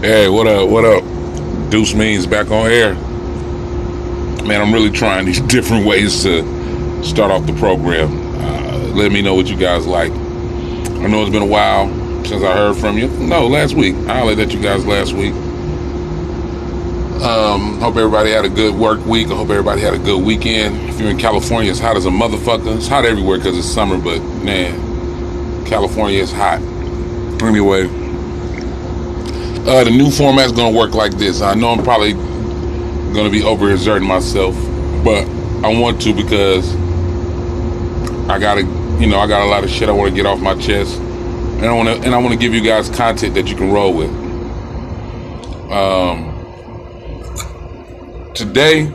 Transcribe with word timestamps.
Hey, 0.00 0.30
what 0.30 0.46
up? 0.46 0.66
What 0.70 0.86
up? 0.86 1.04
Deuce 1.70 1.92
Means 1.92 2.26
back 2.26 2.50
on 2.50 2.70
air. 2.70 2.94
Man, 4.46 4.62
I'm 4.62 4.72
really 4.72 4.90
trying 4.90 5.26
these 5.26 5.40
different 5.56 5.84
ways 5.84 6.22
to 6.22 7.04
start 7.04 7.30
off 7.30 7.44
the 7.46 7.52
program. 7.52 8.10
Uh, 8.40 8.78
let 8.94 9.12
me 9.12 9.20
know 9.20 9.34
what 9.34 9.48
you 9.48 9.58
guys 9.58 9.86
like. 9.86 10.10
I 10.10 11.06
know 11.06 11.20
it's 11.20 11.30
been 11.30 11.42
a 11.42 11.46
while 11.46 11.88
since 12.24 12.42
I 12.42 12.54
heard 12.54 12.78
from 12.78 12.96
you. 12.96 13.08
No, 13.08 13.46
last 13.46 13.74
week. 13.74 13.94
I 14.08 14.20
hollered 14.20 14.38
at 14.38 14.54
you 14.54 14.62
guys 14.62 14.86
last 14.86 15.12
week. 15.12 15.34
Um, 17.22 17.78
hope 17.80 17.96
everybody 17.96 18.30
had 18.30 18.46
a 18.46 18.48
good 18.48 18.74
work 18.74 19.04
week. 19.04 19.26
I 19.26 19.34
hope 19.36 19.50
everybody 19.50 19.82
had 19.82 19.92
a 19.92 19.98
good 19.98 20.24
weekend. 20.24 20.88
If 20.88 20.98
you're 20.98 21.10
in 21.10 21.18
California, 21.18 21.70
it's 21.70 21.78
hot 21.78 21.98
as 21.98 22.06
a 22.06 22.10
motherfucker. 22.10 22.74
It's 22.74 22.88
hot 22.88 23.04
everywhere 23.04 23.36
because 23.36 23.58
it's 23.58 23.68
summer, 23.68 23.98
but 23.98 24.20
man, 24.42 25.66
California 25.66 26.20
is 26.22 26.32
hot. 26.32 26.62
Anyway, 27.42 27.86
uh, 29.66 29.84
the 29.84 29.90
new 29.90 30.10
format's 30.10 30.52
gonna 30.52 30.76
work 30.76 30.94
like 30.94 31.12
this. 31.12 31.42
I 31.42 31.54
know 31.54 31.70
I'm 31.70 31.82
probably 31.84 32.14
gonna 33.12 33.30
be 33.30 33.40
overexerting 33.40 34.06
myself, 34.06 34.54
but 35.04 35.26
I 35.64 35.68
want 35.78 36.00
to 36.02 36.14
because 36.14 36.74
I 38.28 38.38
gotta, 38.38 38.62
you 39.00 39.06
know, 39.06 39.18
I 39.18 39.26
got 39.26 39.42
a 39.42 39.50
lot 39.50 39.64
of 39.64 39.70
shit 39.70 39.88
I 39.88 39.92
want 39.92 40.10
to 40.10 40.16
get 40.16 40.24
off 40.24 40.40
my 40.40 40.54
chest, 40.54 40.98
and 40.98 41.66
I 41.66 41.72
want 41.72 41.88
to, 41.88 41.94
and 42.06 42.14
I 42.14 42.18
want 42.18 42.32
to 42.32 42.38
give 42.38 42.54
you 42.54 42.62
guys 42.62 42.88
content 42.88 43.34
that 43.34 43.48
you 43.48 43.56
can 43.56 43.70
roll 43.70 43.92
with. 43.92 44.10
Um, 45.70 46.30
today, 48.34 48.90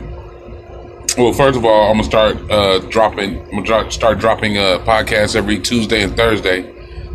well, 1.16 1.32
first 1.32 1.56
of 1.56 1.64
all, 1.64 1.90
I'm 1.90 1.98
gonna 1.98 2.04
start 2.04 2.50
uh, 2.50 2.78
dropping. 2.90 3.40
I'm 3.52 3.62
gonna 3.62 3.90
start 3.90 4.18
dropping 4.18 4.56
a 4.56 4.80
podcast 4.84 5.36
every 5.36 5.60
Tuesday 5.60 6.02
and 6.02 6.16
Thursday, 6.16 6.72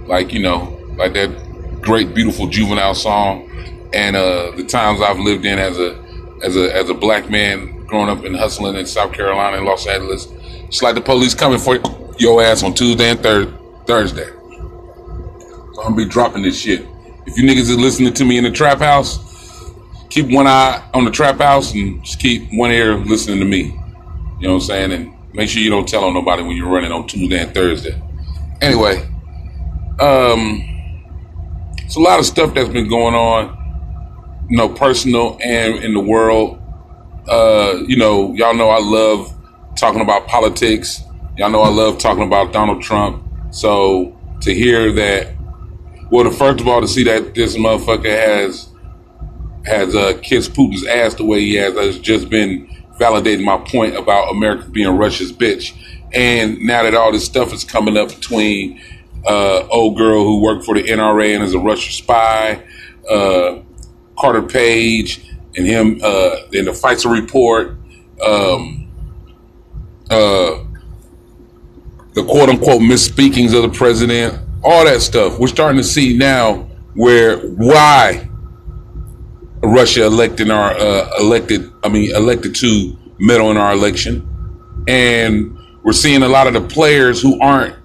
like 0.07 0.31
you 0.31 0.41
know, 0.41 0.79
like 0.95 1.13
that 1.13 1.29
great, 1.81 2.13
beautiful 2.13 2.47
juvenile 2.47 2.95
song, 2.95 3.49
and 3.93 4.15
uh, 4.15 4.51
the 4.55 4.63
times 4.63 5.01
I've 5.01 5.19
lived 5.19 5.45
in 5.45 5.59
as 5.59 5.77
a 5.77 6.01
as 6.43 6.55
a 6.55 6.75
as 6.75 6.89
a 6.89 6.93
black 6.93 7.29
man 7.29 7.85
growing 7.85 8.09
up 8.09 8.23
and 8.23 8.35
hustling 8.35 8.75
in 8.75 8.85
South 8.85 9.13
Carolina 9.13 9.57
and 9.57 9.65
Los 9.65 9.87
Angeles. 9.87 10.27
It's 10.67 10.81
like 10.81 10.95
the 10.95 11.01
police 11.01 11.35
coming 11.35 11.59
for 11.59 11.79
your 12.17 12.41
ass 12.41 12.63
on 12.63 12.73
Tuesday 12.73 13.09
and 13.09 13.19
thir- 13.19 13.53
Thursday. 13.85 14.29
I'm 14.29 15.75
gonna 15.75 15.95
be 15.95 16.05
dropping 16.05 16.43
this 16.43 16.59
shit. 16.59 16.85
If 17.25 17.37
you 17.37 17.43
niggas 17.43 17.69
is 17.69 17.77
listening 17.77 18.13
to 18.13 18.25
me 18.25 18.37
in 18.37 18.43
the 18.43 18.51
trap 18.51 18.79
house, 18.79 19.19
keep 20.09 20.31
one 20.31 20.47
eye 20.47 20.83
on 20.93 21.05
the 21.05 21.11
trap 21.11 21.39
house 21.39 21.73
and 21.73 22.03
just 22.03 22.19
keep 22.19 22.49
one 22.53 22.71
ear 22.71 22.95
listening 22.97 23.39
to 23.39 23.45
me. 23.45 23.77
You 24.39 24.47
know 24.47 24.53
what 24.53 24.55
I'm 24.55 24.59
saying? 24.61 24.91
And 24.91 25.13
make 25.33 25.49
sure 25.49 25.61
you 25.61 25.69
don't 25.69 25.87
tell 25.87 26.03
on 26.03 26.13
nobody 26.13 26.43
when 26.43 26.55
you're 26.55 26.69
running 26.69 26.91
on 26.91 27.07
Tuesday 27.07 27.41
and 27.41 27.53
Thursday. 27.53 28.01
Anyway, 28.61 29.07
um, 29.99 30.70
it's 31.91 31.97
a 31.97 31.99
lot 31.99 32.19
of 32.19 32.25
stuff 32.25 32.53
that's 32.53 32.69
been 32.69 32.87
going 32.87 33.15
on, 33.15 34.45
you 34.49 34.55
know, 34.55 34.69
personal 34.69 35.37
and 35.43 35.83
in 35.83 35.93
the 35.93 35.99
world. 35.99 36.57
Uh, 37.27 37.83
you 37.85 37.97
know, 37.97 38.33
y'all 38.33 38.53
know 38.53 38.69
I 38.69 38.79
love 38.79 39.29
talking 39.75 39.99
about 39.99 40.25
politics. 40.25 41.03
Y'all 41.37 41.49
know 41.49 41.59
I 41.59 41.67
love 41.67 41.97
talking 41.97 42.23
about 42.23 42.53
Donald 42.53 42.81
Trump. 42.81 43.21
So 43.53 44.17
to 44.39 44.53
hear 44.53 44.93
that, 44.93 45.35
well, 46.09 46.31
first 46.31 46.61
of 46.61 46.67
all, 46.69 46.79
to 46.79 46.87
see 46.87 47.03
that 47.03 47.35
this 47.35 47.57
motherfucker 47.57 48.05
has 48.05 48.69
has 49.65 49.93
uh, 49.93 50.17
kissed 50.23 50.53
Putin's 50.53 50.87
ass 50.87 51.15
the 51.15 51.25
way 51.25 51.41
he 51.41 51.55
has 51.55 51.73
has 51.73 51.99
just 51.99 52.29
been 52.29 52.69
validating 53.01 53.43
my 53.43 53.57
point 53.57 53.97
about 53.97 54.31
America 54.31 54.69
being 54.69 54.95
Russia's 54.95 55.33
bitch. 55.33 55.73
And 56.13 56.57
now 56.59 56.83
that 56.83 56.95
all 56.95 57.11
this 57.11 57.25
stuff 57.25 57.51
is 57.51 57.65
coming 57.65 57.97
up 57.97 58.07
between 58.07 58.79
uh, 59.25 59.67
old 59.67 59.97
girl 59.97 60.23
who 60.23 60.41
worked 60.41 60.65
for 60.65 60.75
the 60.75 60.83
NRA 60.83 61.35
and 61.35 61.43
is 61.43 61.53
a 61.53 61.59
Russian 61.59 61.91
spy, 61.91 62.63
uh, 63.09 63.59
Carter 64.17 64.41
Page, 64.41 65.25
and 65.55 65.65
him 65.65 65.99
uh, 66.03 66.35
in 66.53 66.65
the 66.65 66.71
FISA 66.71 67.11
report, 67.11 67.77
um, 68.25 68.87
uh, 70.09 70.63
the 72.13 72.23
quote 72.23 72.49
unquote 72.49 72.81
misspeakings 72.81 73.53
of 73.53 73.63
the 73.63 73.69
president, 73.69 74.39
all 74.63 74.85
that 74.85 75.01
stuff. 75.01 75.39
We're 75.39 75.47
starting 75.47 75.77
to 75.77 75.83
see 75.83 76.17
now 76.17 76.67
where 76.93 77.39
why 77.39 78.29
Russia 79.63 80.05
elected 80.05 80.49
our 80.49 80.71
uh, 80.71 81.09
elected, 81.19 81.71
I 81.83 81.89
mean, 81.89 82.15
elected 82.15 82.55
to 82.55 82.97
meddle 83.19 83.51
in 83.51 83.57
our 83.57 83.73
election, 83.73 84.27
and 84.87 85.57
we're 85.83 85.93
seeing 85.93 86.23
a 86.23 86.27
lot 86.27 86.47
of 86.47 86.53
the 86.53 86.61
players 86.61 87.21
who 87.21 87.39
aren't 87.39 87.75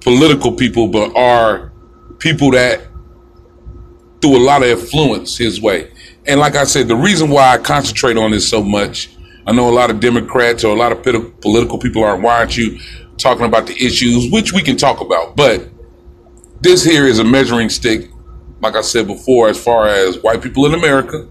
political 0.00 0.52
people, 0.52 0.88
but 0.88 1.16
are 1.16 1.72
people 2.18 2.50
that 2.52 2.80
threw 4.20 4.36
a 4.36 4.44
lot 4.44 4.62
of 4.62 4.68
influence 4.68 5.36
his 5.38 5.60
way. 5.60 5.90
And 6.26 6.38
like 6.38 6.54
I 6.54 6.64
said, 6.64 6.88
the 6.88 6.96
reason 6.96 7.30
why 7.30 7.54
I 7.54 7.58
concentrate 7.58 8.16
on 8.16 8.30
this 8.30 8.48
so 8.48 8.62
much, 8.62 9.10
I 9.46 9.52
know 9.52 9.68
a 9.68 9.72
lot 9.72 9.90
of 9.90 10.00
Democrats 10.00 10.64
or 10.64 10.74
a 10.74 10.78
lot 10.78 10.92
of 10.92 11.02
political 11.02 11.78
people 11.78 12.04
aren't. 12.04 12.24
Aren't 12.24 12.56
you 12.56 12.78
talking 13.16 13.46
about 13.46 13.66
the 13.66 13.74
issues, 13.74 14.30
which 14.30 14.52
we 14.52 14.62
can 14.62 14.76
talk 14.76 15.00
about? 15.00 15.36
But 15.36 15.68
this 16.60 16.84
here 16.84 17.06
is 17.06 17.18
a 17.18 17.24
measuring 17.24 17.70
stick, 17.70 18.10
like 18.60 18.76
I 18.76 18.82
said 18.82 19.06
before, 19.06 19.48
as 19.48 19.62
far 19.62 19.88
as 19.88 20.22
white 20.22 20.42
people 20.42 20.66
in 20.66 20.74
America. 20.74 21.26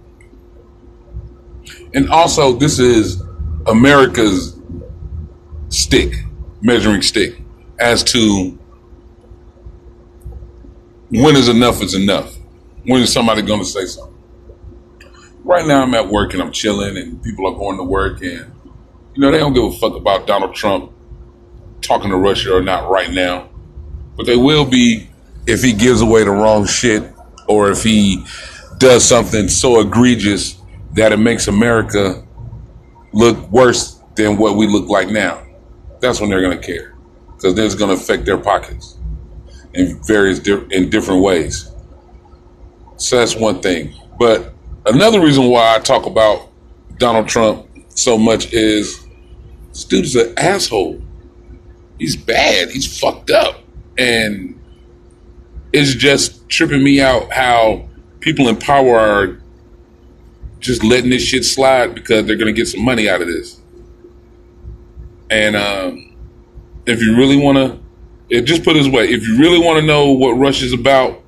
And 1.94 2.10
also, 2.10 2.54
this 2.54 2.80
is 2.80 3.22
America's 3.68 4.60
stick, 5.70 6.14
measuring 6.62 7.04
stick, 7.04 7.42
as 7.80 8.04
to 8.06 8.59
when 11.10 11.36
is 11.36 11.48
enough 11.48 11.82
is 11.82 11.96
enough. 11.96 12.36
When 12.86 13.02
is 13.02 13.12
somebody 13.12 13.42
going 13.42 13.60
to 13.60 13.66
say 13.66 13.86
something? 13.86 14.16
Right 15.44 15.66
now, 15.66 15.82
I'm 15.82 15.94
at 15.96 16.08
work 16.08 16.34
and 16.34 16.42
I'm 16.42 16.52
chilling, 16.52 16.98
and 16.98 17.22
people 17.24 17.48
are 17.48 17.58
going 17.58 17.78
to 17.78 17.84
work, 17.84 18.22
and 18.22 18.54
you 19.16 19.22
know 19.22 19.32
they 19.32 19.40
don't 19.40 19.54
give 19.54 19.64
a 19.64 19.72
fuck 19.72 19.96
about 19.96 20.28
Donald 20.28 20.54
Trump 20.54 20.92
talking 21.82 22.12
to 22.12 22.18
Russia 22.18 22.56
or 22.56 22.62
not 22.62 22.90
right 22.90 23.10
now, 23.12 23.50
but 24.16 24.26
they 24.26 24.36
will 24.36 24.66
be 24.66 25.10
if 25.48 25.64
he 25.64 25.74
gives 25.74 26.02
away 26.02 26.24
the 26.24 26.32
wrong 26.32 26.68
shit 26.68 27.04
or 27.48 27.72
if 27.72 27.82
he 27.82 28.24
does 28.78 29.04
something 29.04 29.48
so 29.48 29.80
egregious 29.80 30.62
that 30.94 31.12
it 31.12 31.18
makes 31.18 31.48
America 31.48 32.24
look 33.14 33.50
worse 33.50 34.00
than 34.16 34.38
what 34.38 34.56
we 34.56 34.68
look 34.68 34.88
like 34.88 35.10
now. 35.10 35.42
That's 36.02 36.22
when 36.22 36.30
they're 36.30 36.42
going 36.42 36.60
to 36.60 36.66
care 36.66 36.96
because 37.36 37.58
it's 37.58 37.76
going 37.76 37.96
to 37.96 38.02
affect 38.02 38.26
their 38.26 38.38
pockets 38.38 38.99
in 39.74 40.02
various 40.04 40.40
di- 40.40 40.66
in 40.72 40.90
different 40.90 41.22
ways. 41.22 41.72
So 42.98 43.18
that's 43.18 43.36
one 43.36 43.62
thing. 43.62 43.94
But 44.18 44.54
another 44.86 45.22
reason 45.22 45.46
why 45.50 45.76
I 45.76 45.80
talk 45.80 46.06
about 46.06 46.50
Donald 46.98 47.28
Trump 47.28 47.68
so 47.90 48.18
much 48.18 48.54
is 48.54 49.06
this 49.70 49.84
dude 49.86 50.06
is 50.06 50.16
an 50.16 50.34
asshole. 50.38 51.02
He's 51.98 52.16
bad. 52.16 52.70
He's 52.72 53.00
fucked 53.00 53.30
up. 53.30 53.62
And 53.98 54.60
it's 55.72 55.94
just 55.94 56.48
tripping 56.50 56.84
me 56.84 57.02
out 57.02 57.32
how 57.32 57.88
people 58.20 58.48
in 58.48 58.58
power 58.58 58.98
are 58.98 59.42
just 60.60 60.84
letting 60.84 61.10
this 61.10 61.24
shit 61.24 61.46
slide 61.46 61.96
because 61.96 62.26
they're 62.26 62.36
going 62.36 62.54
to 62.54 62.58
get 62.58 62.68
some 62.68 62.84
money 62.84 63.10
out 63.10 63.22
of 63.22 63.28
this. 63.28 63.60
And 65.30 65.56
um, 65.56 66.16
if 66.86 67.02
you 67.02 67.16
really 67.16 67.38
want 67.38 67.58
to 67.58 67.80
it, 68.30 68.42
just 68.44 68.64
put 68.64 68.76
it 68.76 68.84
this 68.84 68.92
way: 68.92 69.10
if 69.10 69.28
you 69.28 69.38
really 69.38 69.60
want 69.60 69.80
to 69.80 69.86
know 69.86 70.12
what 70.12 70.34
Rush 70.34 70.62
is 70.62 70.74
about, 70.74 71.22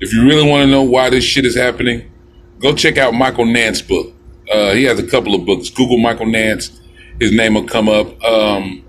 if 0.00 0.12
you 0.12 0.24
really 0.24 0.48
want 0.48 0.64
to 0.64 0.70
know 0.70 0.82
why 0.82 1.10
this 1.10 1.24
shit 1.24 1.44
is 1.44 1.56
happening, 1.56 2.10
go 2.58 2.74
check 2.74 2.98
out 2.98 3.14
Michael 3.14 3.46
Nance's 3.46 3.82
book. 3.82 4.14
Uh, 4.52 4.72
he 4.72 4.84
has 4.84 4.98
a 4.98 5.06
couple 5.06 5.34
of 5.34 5.46
books. 5.46 5.70
Google 5.70 5.98
Michael 5.98 6.26
Nance; 6.26 6.80
his 7.20 7.32
name 7.32 7.54
will 7.54 7.66
come 7.66 7.88
up. 7.88 8.22
Um, 8.24 8.84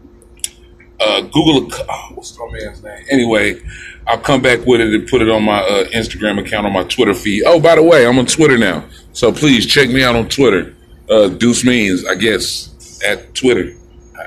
uh, 1.00 1.22
Google, 1.22 1.70
oh, 1.90 2.10
what's 2.14 2.38
my 2.38 2.48
man's 2.52 2.82
name? 2.82 3.04
Anyway, 3.10 3.62
I'll 4.08 4.20
come 4.20 4.42
back 4.42 4.66
with 4.66 4.80
it 4.80 4.94
and 4.94 5.08
put 5.08 5.22
it 5.22 5.30
on 5.30 5.44
my 5.44 5.60
uh, 5.60 5.86
Instagram 5.90 6.40
account, 6.40 6.66
on 6.66 6.74
my 6.74 6.84
Twitter 6.84 7.14
feed. 7.14 7.44
Oh, 7.46 7.60
by 7.60 7.76
the 7.76 7.84
way, 7.84 8.08
I'm 8.08 8.18
on 8.20 8.26
Twitter 8.26 8.58
now, 8.58 8.86
so 9.12 9.32
please 9.32 9.66
check 9.66 9.90
me 9.90 10.04
out 10.04 10.16
on 10.16 10.30
Twitter. 10.30 10.76
Uh, 11.10 11.28
Deuce 11.28 11.66
Means, 11.66 12.06
I 12.06 12.16
guess, 12.16 13.02
at 13.06 13.36
Twitter. 13.36 13.74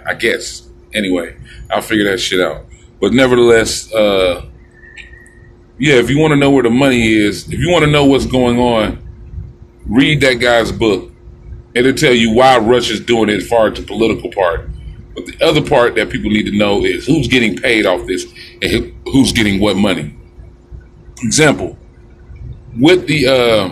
I 0.06 0.14
guess. 0.14 0.68
Anyway, 0.94 1.36
I'll 1.70 1.82
figure 1.82 2.04
that 2.10 2.18
shit 2.18 2.40
out. 2.40 2.66
But 3.06 3.12
nevertheless, 3.12 3.92
uh, 3.92 4.44
yeah, 5.78 5.94
if 5.94 6.10
you 6.10 6.18
want 6.18 6.32
to 6.32 6.36
know 6.36 6.50
where 6.50 6.64
the 6.64 6.70
money 6.70 7.12
is, 7.12 7.46
if 7.46 7.56
you 7.56 7.70
want 7.70 7.84
to 7.84 7.90
know 7.92 8.04
what's 8.04 8.26
going 8.26 8.58
on, 8.58 8.98
read 9.86 10.20
that 10.22 10.40
guy's 10.40 10.72
book. 10.72 11.12
It'll 11.72 11.92
tell 11.92 12.12
you 12.12 12.34
why 12.34 12.58
Russia's 12.58 12.98
doing 12.98 13.28
it 13.28 13.36
as 13.36 13.48
far 13.48 13.68
as 13.68 13.78
the 13.78 13.86
political 13.86 14.32
part. 14.32 14.68
But 15.14 15.26
the 15.26 15.40
other 15.40 15.64
part 15.64 15.94
that 15.94 16.10
people 16.10 16.32
need 16.32 16.46
to 16.46 16.58
know 16.58 16.84
is 16.84 17.06
who's 17.06 17.28
getting 17.28 17.56
paid 17.56 17.86
off 17.86 18.08
this 18.08 18.26
and 18.60 18.92
who's 19.04 19.30
getting 19.30 19.60
what 19.60 19.76
money. 19.76 20.12
Example, 21.22 21.78
with 22.76 23.06
the 23.06 23.28
uh, 23.28 23.68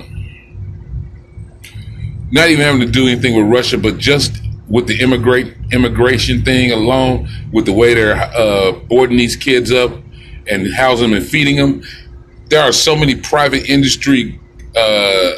not 2.31 2.51
even 2.51 2.65
having 2.65 2.83
to 2.83 2.87
do 2.87 3.09
anything 3.09 3.35
with 3.35 3.53
Russia, 3.53 3.79
but 3.79 3.99
just 3.99 4.41
with 4.69 4.87
the 4.87 5.01
immigrate 5.01 5.55
immigration 5.73 6.43
thing 6.43 6.73
alone, 6.73 7.29
with 7.53 7.67
the 7.67 7.73
way 7.73 7.95
they're 7.95 8.17
uh, 8.17 8.73
boarding 8.73 9.17
these 9.17 9.37
kids 9.37 9.71
up 9.71 9.93
and 10.47 10.73
housing 10.73 11.11
them 11.11 11.19
and 11.19 11.27
feeding 11.27 11.57
them, 11.57 11.83
there 12.49 12.63
are 12.63 12.73
so 12.73 12.97
many 12.97 13.15
private 13.15 13.69
industry 13.69 14.41
uh, 14.77 15.33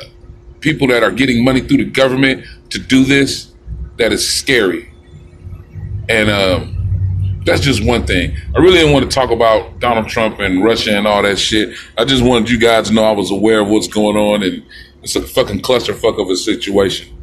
people 0.60 0.88
that 0.88 1.02
are 1.02 1.10
getting 1.10 1.44
money 1.44 1.60
through 1.60 1.78
the 1.78 1.84
government 1.84 2.44
to 2.70 2.78
do 2.78 3.04
this 3.04 3.52
that 3.98 4.12
is 4.12 4.28
scary. 4.28 4.92
And 6.08 6.30
um, 6.30 7.42
that's 7.44 7.60
just 7.60 7.84
one 7.84 8.06
thing. 8.06 8.36
I 8.54 8.58
really 8.58 8.78
didn't 8.78 8.92
want 8.92 9.08
to 9.08 9.14
talk 9.14 9.30
about 9.30 9.78
Donald 9.78 10.08
Trump 10.08 10.40
and 10.40 10.62
Russia 10.62 10.96
and 10.96 11.06
all 11.06 11.22
that 11.22 11.38
shit. 11.38 11.76
I 11.96 12.04
just 12.04 12.22
wanted 12.22 12.50
you 12.50 12.58
guys 12.58 12.88
to 12.88 12.94
know 12.94 13.04
I 13.04 13.12
was 13.12 13.30
aware 13.30 13.60
of 13.60 13.68
what's 13.68 13.88
going 13.88 14.16
on, 14.16 14.42
and 14.42 14.64
it's 15.02 15.16
a 15.16 15.22
fucking 15.22 15.62
clusterfuck 15.62 16.20
of 16.20 16.28
a 16.28 16.36
situation. 16.36 17.15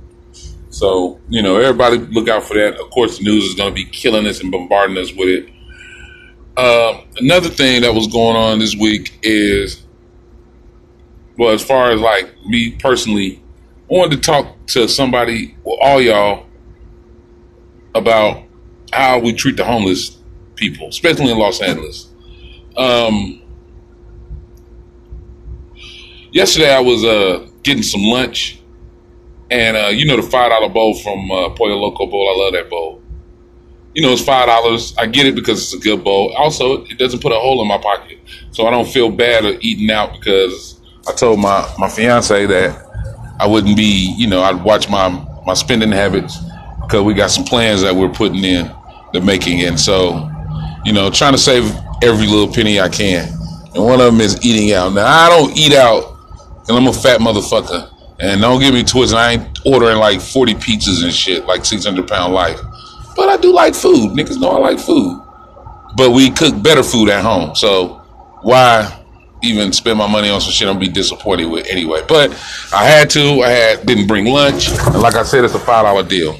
So, 0.74 1.22
you 1.30 1.44
know, 1.44 1.58
everybody 1.58 1.98
look 1.98 2.28
out 2.28 2.44
for 2.44 2.56
that. 2.56 2.80
Of 2.80 2.90
course, 2.90 3.20
the 3.20 3.24
news 3.26 3.44
is 3.44 3.54
going 3.54 3.70
to 3.70 3.76
be 3.76 3.86
killing 3.86 4.26
us 4.26 4.42
and 4.42 4.52
bombarding 4.52 4.98
us 4.98 5.14
with 5.14 5.30
it. 5.30 5.50
Uh, 6.58 7.02
another 7.18 7.50
thing 7.50 7.84
that 7.84 7.94
was 7.94 8.08
going 8.08 8.36
on 8.36 8.58
this 8.58 8.76
week 8.76 9.20
is, 9.22 9.84
well, 11.38 11.52
as 11.52 11.64
far 11.64 11.92
as 11.92 12.02
like 12.02 12.34
me 12.48 12.72
personally, 12.72 13.40
I 13.88 13.94
wanted 13.94 14.16
to 14.16 14.22
talk 14.22 14.66
to 14.70 14.88
somebody, 14.88 15.56
well, 15.64 15.78
all 15.80 16.02
y'all, 16.02 16.48
about 17.94 18.42
how 18.92 19.20
we 19.20 19.32
treat 19.32 19.58
the 19.58 19.66
homeless 19.66 20.18
people, 20.56 20.88
especially 20.88 21.30
in 21.30 21.38
Los 21.38 21.62
Angeles. 21.62 22.10
Um, 22.76 23.44
yesterday, 26.32 26.74
I 26.74 26.80
was 26.80 27.04
uh, 27.04 27.48
getting 27.62 27.84
some 27.84 28.02
lunch, 28.02 28.60
and 29.54 29.78
uh, 29.78 29.88
you 29.90 30.06
know 30.06 30.16
the 30.18 30.24
five 30.24 30.50
dollar 30.50 30.68
bowl 30.68 30.98
from 30.98 31.30
uh, 31.32 31.50
Pollo 31.52 31.78
Loco 31.78 32.08
Bowl. 32.08 32.28
I 32.28 32.44
love 32.44 32.54
that 32.54 32.70
bowl. 32.70 33.02
You 33.94 34.02
know, 34.02 34.12
it's 34.12 34.24
five 34.24 34.48
dollars. 34.48 34.96
I 34.98 35.06
get 35.06 35.28
it 35.28 35.36
because 35.36 35.62
it's 35.62 35.74
a 35.74 35.80
good 35.80 36.04
bowl. 36.04 36.34
Also, 36.36 36.84
it 36.86 36.98
doesn't 36.98 37.22
put 37.22 37.32
a 37.32 37.36
hole 37.36 37.62
in 37.62 37.68
my 37.68 37.78
pocket, 37.78 38.18
so 38.52 38.66
I 38.66 38.72
don't 38.72 38.88
feel 38.88 39.12
bad 39.12 39.46
of 39.46 39.62
eating 39.62 39.92
out 39.92 40.14
because 40.14 40.82
I 41.08 41.14
told 41.14 41.40
my 41.40 41.72
my 41.78 41.88
fiance 41.88 42.48
that 42.48 43.36
I 43.40 43.46
wouldn't 43.46 43.78
be, 43.78 44.16
you 44.18 44.28
know, 44.28 44.42
I'd 44.42 44.64
watch 44.64 44.90
my 44.90 45.10
my 45.46 45.54
spending 45.54 45.92
habits 45.92 46.40
because 46.82 47.04
we 47.04 47.14
got 47.14 47.30
some 47.30 47.44
plans 47.44 47.82
that 47.82 47.96
we're 47.96 48.10
putting 48.10 48.44
in, 48.44 48.72
the 49.14 49.22
making, 49.22 49.62
and 49.62 49.80
so, 49.80 50.30
you 50.84 50.94
know, 50.94 51.12
trying 51.12 51.34
to 51.34 51.38
save 51.38 51.72
every 52.02 52.26
little 52.26 52.52
penny 52.52 52.80
I 52.80 52.90
can. 52.90 53.32
And 53.76 53.84
one 53.84 54.02
of 54.02 54.12
them 54.12 54.22
is 54.22 54.44
eating 54.44 54.74
out. 54.74 54.94
Now 54.94 55.06
I 55.06 55.30
don't 55.30 55.56
eat 55.56 55.74
out, 55.74 56.18
and 56.68 56.76
I'm 56.76 56.88
a 56.88 56.94
fat 56.94 57.20
motherfucker. 57.20 57.93
And 58.24 58.40
don't 58.40 58.62
get 58.62 58.74
me 58.74 58.84
twisted, 58.84 59.18
I 59.18 59.34
ain't 59.34 59.60
ordering 59.66 59.98
like 59.98 60.22
40 60.22 60.56
pizzas 60.56 61.04
and 61.04 61.14
shit, 61.14 61.46
like 61.46 61.66
600 61.66 62.08
pound 62.08 62.34
life. 62.34 62.60
But 63.18 63.28
I 63.28 63.36
do 63.36 63.54
like 63.54 63.76
food. 63.76 64.14
Niggas 64.14 64.40
know 64.40 64.50
I 64.52 64.60
like 64.60 64.80
food. 64.80 65.22
But 65.98 66.12
we 66.12 66.32
cook 66.32 66.62
better 66.64 66.84
food 66.84 67.10
at 67.10 67.22
home. 67.22 67.54
So 67.54 68.02
why 68.42 69.04
even 69.44 69.74
spend 69.74 69.98
my 69.98 70.08
money 70.08 70.30
on 70.30 70.40
some 70.40 70.52
shit 70.52 70.70
I'm 70.70 70.80
be 70.80 70.88
disappointed 70.88 71.46
with 71.46 71.68
anyway. 71.68 72.02
But 72.08 72.32
I 72.74 72.86
had 72.86 73.10
to. 73.12 73.42
I 73.42 73.50
had 73.50 73.86
didn't 73.86 74.08
bring 74.08 74.26
lunch, 74.26 74.70
and 74.70 75.02
like 75.02 75.16
I 75.16 75.24
said, 75.24 75.44
it's 75.44 75.54
a 75.54 75.60
five 75.60 75.84
dollar 75.84 76.04
deal. 76.04 76.40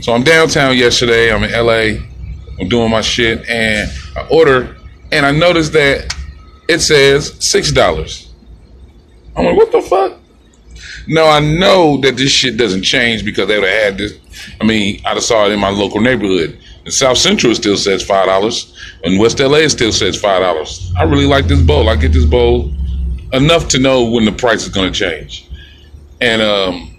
So 0.00 0.14
I'm 0.14 0.24
downtown 0.24 0.76
yesterday. 0.76 1.32
I'm 1.32 1.44
in 1.44 1.52
LA. 1.52 2.02
I'm 2.58 2.68
doing 2.68 2.90
my 2.90 3.02
shit, 3.02 3.46
and 3.48 3.90
I 4.16 4.26
order, 4.30 4.76
and 5.12 5.26
I 5.26 5.30
noticed 5.30 5.74
that 5.74 6.14
it 6.68 6.80
says 6.80 7.36
six 7.44 7.70
dollars. 7.70 8.30
I'm 9.36 9.44
like, 9.44 9.56
what 9.56 9.72
the 9.72 9.82
fuck? 9.82 10.21
No, 11.08 11.26
I 11.26 11.40
know 11.40 11.98
that 12.02 12.16
this 12.16 12.30
shit 12.30 12.56
doesn't 12.56 12.82
change 12.82 13.24
because 13.24 13.48
they 13.48 13.58
would 13.58 13.68
have 13.68 13.82
had 13.82 13.98
this. 13.98 14.12
I 14.60 14.64
mean, 14.64 15.00
I 15.04 15.14
just 15.14 15.28
saw 15.28 15.46
it 15.46 15.52
in 15.52 15.60
my 15.60 15.70
local 15.70 16.00
neighborhood. 16.00 16.58
In 16.84 16.90
South 16.90 17.18
Central, 17.18 17.54
still 17.54 17.76
says 17.76 18.02
five 18.02 18.26
dollars. 18.26 18.76
and 19.04 19.18
West 19.18 19.38
LA, 19.40 19.68
still 19.68 19.92
says 19.92 20.20
five 20.20 20.42
dollars. 20.42 20.92
I 20.96 21.04
really 21.04 21.26
like 21.26 21.46
this 21.46 21.60
bowl. 21.60 21.88
I 21.88 21.96
get 21.96 22.12
this 22.12 22.24
bowl 22.24 22.72
enough 23.32 23.68
to 23.68 23.78
know 23.78 24.04
when 24.10 24.24
the 24.24 24.32
price 24.32 24.62
is 24.62 24.68
going 24.68 24.92
to 24.92 24.98
change. 24.98 25.48
And 26.20 26.42
um, 26.42 26.96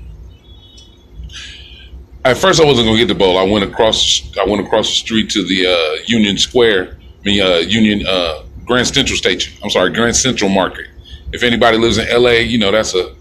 at 2.26 2.38
first, 2.38 2.62
I 2.62 2.66
wasn't 2.66 2.88
going 2.88 2.98
to 2.98 3.06
get 3.06 3.14
the 3.14 3.18
bowl. 3.18 3.38
I 3.38 3.44
went 3.44 3.64
across. 3.64 4.22
I 4.38 4.46
went 4.46 4.66
across 4.66 4.88
the 4.90 4.96
street 4.96 5.30
to 5.32 5.44
the 5.44 5.66
uh, 5.68 6.04
Union 6.08 6.38
Square. 6.38 6.98
I 7.22 7.24
mean, 7.26 7.42
uh, 7.42 7.58
Union 7.58 8.06
uh, 8.08 8.44
Grand 8.66 8.88
Central 8.88 9.18
Station. 9.18 9.54
I'm 9.64 9.70
sorry, 9.70 9.92
Grand 9.92 10.16
Central 10.16 10.50
Market. 10.50 10.88
If 11.32 11.44
anybody 11.44 11.78
lives 11.78 11.98
in 11.98 12.08
LA, 12.10 12.32
you 12.32 12.58
know 12.58 12.72
that's 12.72 12.94
a 12.96 13.16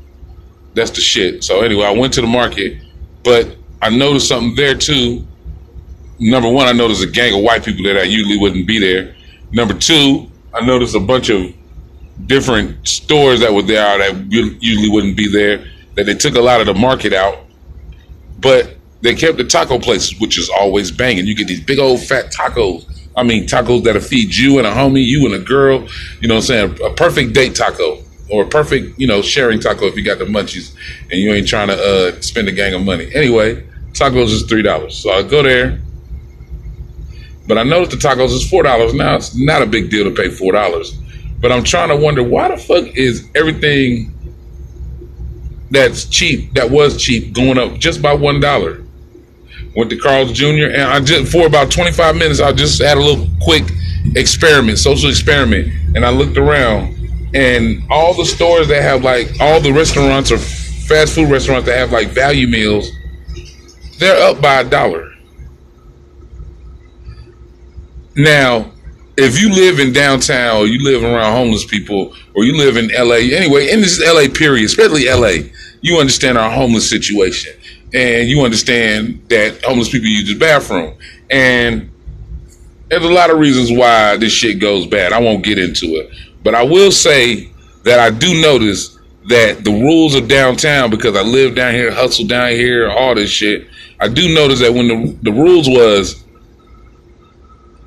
that's 0.75 0.91
the 0.91 1.01
shit. 1.01 1.45
So 1.45 1.61
anyway, 1.61 1.87
I 1.87 1.91
went 1.91 2.15
to 2.15 2.21
the 2.21 2.27
market, 2.27 2.79
but 3.23 3.57
I 3.81 3.91
noticed 3.91 4.29
something 4.29 4.55
there 4.55 4.75
too 4.75 5.27
number 6.23 6.49
one, 6.49 6.67
I 6.67 6.73
noticed 6.73 7.03
a 7.03 7.07
gang 7.07 7.35
of 7.35 7.43
white 7.43 7.65
people 7.65 7.85
that 7.85 7.99
I 7.99 8.05
usually 8.05 8.39
wouldn't 8.39 8.67
be 8.67 8.79
there. 8.79 9.15
Number 9.51 9.75
two, 9.75 10.31
I 10.55 10.65
noticed 10.65 10.95
a 10.95 11.01
bunch 11.01 11.29
of 11.31 11.53
different 12.27 12.87
stores 12.87 13.41
that 13.41 13.53
were 13.53 13.63
there 13.63 13.99
that 13.99 14.27
usually 14.31 14.89
wouldn't 14.89 15.17
be 15.17 15.29
there. 15.29 15.67
That 15.95 16.07
they 16.07 16.15
took 16.15 16.37
a 16.37 16.41
lot 16.41 16.61
of 16.61 16.67
the 16.67 16.75
market 16.75 17.13
out, 17.13 17.39
but 18.41 18.77
they 19.03 19.15
kept 19.15 19.37
the 19.37 19.45
taco 19.45 19.79
places, 19.79 20.19
which 20.21 20.39
is 20.39 20.49
always 20.49 20.91
banging. 20.91 21.27
You 21.27 21.35
get 21.35 21.49
these 21.49 21.63
big 21.63 21.79
old 21.79 22.01
fat 22.01 22.33
tacos. 22.33 22.89
I 23.15 23.25
mean, 23.25 23.47
tacos 23.47 23.85
that'll 23.85 24.01
feed 24.01 24.35
you 24.35 24.57
and 24.57 24.67
a 24.67 24.71
homie, 24.71 25.05
you 25.05 25.27
and 25.27 25.35
a 25.35 25.45
girl. 25.45 25.87
You 26.21 26.29
know 26.29 26.37
what 26.37 26.51
I'm 26.51 26.77
saying? 26.77 26.79
A 26.83 26.95
perfect 26.95 27.35
date 27.35 27.55
taco 27.55 28.03
or 28.33 28.47
perfect, 28.47 28.99
you 28.99 29.07
know, 29.07 29.21
sharing 29.21 29.61
taco 29.61 29.85
if 29.87 29.95
you 29.95 30.03
got 30.03 30.19
the 30.19 30.25
munchies 30.25 30.75
and 31.11 31.21
you 31.21 31.33
ain't 31.33 31.47
trying 31.47 31.69
to 31.69 31.75
uh, 31.75 32.21
spend 32.23 32.49
a 32.49 32.53
gang 32.53 32.73
of 32.73 32.83
money. 32.83 33.15
Anyway, 33.15 33.63
tacos 33.93 34.29
is 34.29 34.43
three 34.45 34.63
dollars. 34.63 34.97
So 34.97 35.11
I 35.13 35.23
go 35.23 35.43
there, 35.43 35.81
but 37.47 37.59
I 37.59 37.63
noticed 37.63 37.91
the 37.91 38.09
tacos 38.09 38.31
is 38.31 38.49
four 38.49 38.63
dollars 38.63 38.95
now. 38.95 39.17
It's 39.17 39.37
not 39.37 39.61
a 39.61 39.67
big 39.67 39.91
deal 39.91 40.05
to 40.05 40.11
pay 40.11 40.31
four 40.31 40.53
dollars. 40.53 40.99
But 41.41 41.53
I'm 41.53 41.63
trying 41.63 41.89
to 41.89 41.97
wonder 41.97 42.23
why 42.23 42.49
the 42.49 42.57
fuck 42.57 42.87
is 42.97 43.29
everything 43.35 44.15
that's 45.71 46.05
cheap, 46.05 46.55
that 46.55 46.71
was 46.71 47.03
cheap, 47.03 47.35
going 47.35 47.59
up 47.59 47.79
just 47.79 48.01
by 48.01 48.15
one 48.15 48.41
dollar. 48.41 48.83
Went 49.77 49.91
to 49.91 49.97
Carl's 49.97 50.33
Jr. 50.33 50.71
and 50.73 50.83
I 50.83 51.01
just 51.01 51.31
for 51.31 51.47
about 51.47 51.71
25 51.71 52.17
minutes 52.17 52.41
I 52.41 52.53
just 52.53 52.81
had 52.83 52.97
a 52.97 53.01
little 53.01 53.27
quick 53.43 53.65
experiment, 54.17 54.79
social 54.79 55.09
experiment, 55.11 55.73
and 55.97 56.05
I 56.05 56.11
looked 56.11 56.37
around 56.37 57.02
and 57.35 57.83
all 57.91 58.15
the 58.15 58.25
stores 58.25 58.69
that 58.69 58.83
have 58.83 59.03
like 59.03 59.29
all 59.41 59.61
the 59.61 59.73
restaurants 59.73 60.31
or 60.31 60.39
fast 60.39 61.15
food 61.15 61.31
restaurants 61.31 61.67
that 61.67 61.79
have 61.79 61.93
like 61.93 62.09
value 62.09 62.47
meals, 62.47 62.91
they're 63.99 64.23
up 64.23 64.41
by 64.43 64.61
a 64.61 64.65
dollar. 64.69 65.13
Now, 68.15 68.73
if 69.17 69.41
you 69.41 69.51
live 69.51 69.79
in 69.79 69.93
downtown 69.93 70.57
or 70.57 70.67
you 70.67 70.83
live 70.83 71.03
around 71.03 71.33
homeless 71.33 71.65
people 71.65 72.15
or 72.35 72.45
you 72.45 72.57
live 72.57 72.77
in 72.77 72.89
LA, 72.89 73.37
anyway, 73.37 73.71
in 73.71 73.81
this 73.81 74.01
LA 74.05 74.33
period, 74.33 74.67
especially 74.67 75.09
LA, 75.09 75.49
you 75.81 75.99
understand 75.99 76.39
our 76.39 76.51
homeless 76.51 76.89
situation 76.89 77.53
and 77.95 78.29
you 78.29 78.43
understand 78.43 79.23
that 79.29 79.63
homeless 79.65 79.89
people 79.89 80.09
use 80.09 80.29
the 80.29 80.39
bathroom. 80.39 80.95
And 81.31 81.91
there's 82.89 83.05
a 83.05 83.09
lot 83.09 83.31
of 83.31 83.39
reasons 83.39 83.71
why 83.71 84.17
this 84.17 84.33
shit 84.33 84.59
goes 84.59 84.87
bad. 84.87 85.13
I 85.13 85.21
won't 85.21 85.45
get 85.45 85.59
into 85.59 85.87
it. 85.87 86.11
But 86.43 86.55
I 86.55 86.63
will 86.63 86.91
say 86.91 87.51
that 87.85 87.99
I 87.99 88.11
do 88.11 88.41
notice 88.41 88.99
that 89.29 89.65
the 89.65 89.71
rules 89.71 90.15
of 90.15 90.29
downtown, 90.29 90.91
because 90.91 91.17
I 91.17 91.23
live 91.23 91.55
down 91.55 91.75
here, 91.75 91.93
hustle 91.93 92.27
down 92.27 92.51
here, 92.51 92.91
all 92.91 93.15
this 93.15 93.31
shit, 93.31 93.69
I 94.01 94.09
do 94.09 94.35
notice 94.35 94.61
that 94.61 94.75
when 94.75 94.89
the, 94.89 95.17
the 95.23 95.33
rules 95.33 95.69
was 95.69 96.25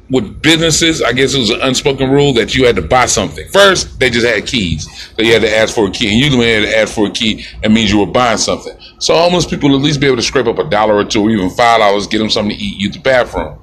with 0.10 0.42
businesses, 0.42 1.02
I 1.02 1.14
guess 1.14 1.34
it 1.34 1.40
was 1.40 1.50
an 1.50 1.62
unspoken 1.62 2.10
rule 2.10 2.34
that 2.34 2.56
you 2.56 2.66
had 2.66 2.76
to 2.76 2.82
buy 2.82 3.08
something. 3.08 3.48
First, 3.50 4.00
they 4.00 4.10
just 4.10 4.26
had 4.26 4.46
keys. 4.46 4.88
So 5.16 5.24
you 5.24 5.34
had 5.34 5.42
to 5.42 5.54
ask 5.54 5.74
for 5.74 5.88
a 5.88 5.92
key. 5.92 6.10
And 6.10 6.18
usually 6.18 6.54
had 6.54 6.62
to 6.62 6.78
ask 6.78 6.94
for 6.94 7.08
a 7.08 7.12
key, 7.12 7.44
that 7.62 7.72
means 7.72 7.92
you 7.92 8.00
were 8.00 8.06
buying 8.06 8.38
something. 8.38 8.78
So 9.00 9.16
homeless 9.16 9.46
people 9.46 9.76
at 9.76 9.82
least 9.82 10.00
be 10.00 10.08
able 10.08 10.18
to 10.18 10.22
scrape 10.22 10.46
up 10.46 10.60
a 10.60 10.70
dollar 10.70 10.96
or 10.96 11.04
two 11.04 11.24
or 11.24 11.30
even 11.32 11.50
five 11.50 11.80
dollars, 11.80 12.08
get 12.08 12.20
them 12.20 12.30
something 12.30 12.56
to 12.56 12.64
eat, 12.64 12.78
use 12.78 12.94
the 12.94 13.02
bathroom. 13.02 13.60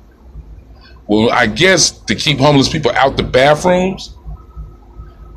Well, 1.06 1.30
I 1.30 1.46
guess 1.46 1.90
to 1.90 2.14
keep 2.14 2.38
homeless 2.38 2.68
people 2.68 2.90
out 2.92 3.16
the 3.16 3.22
bathrooms, 3.22 4.14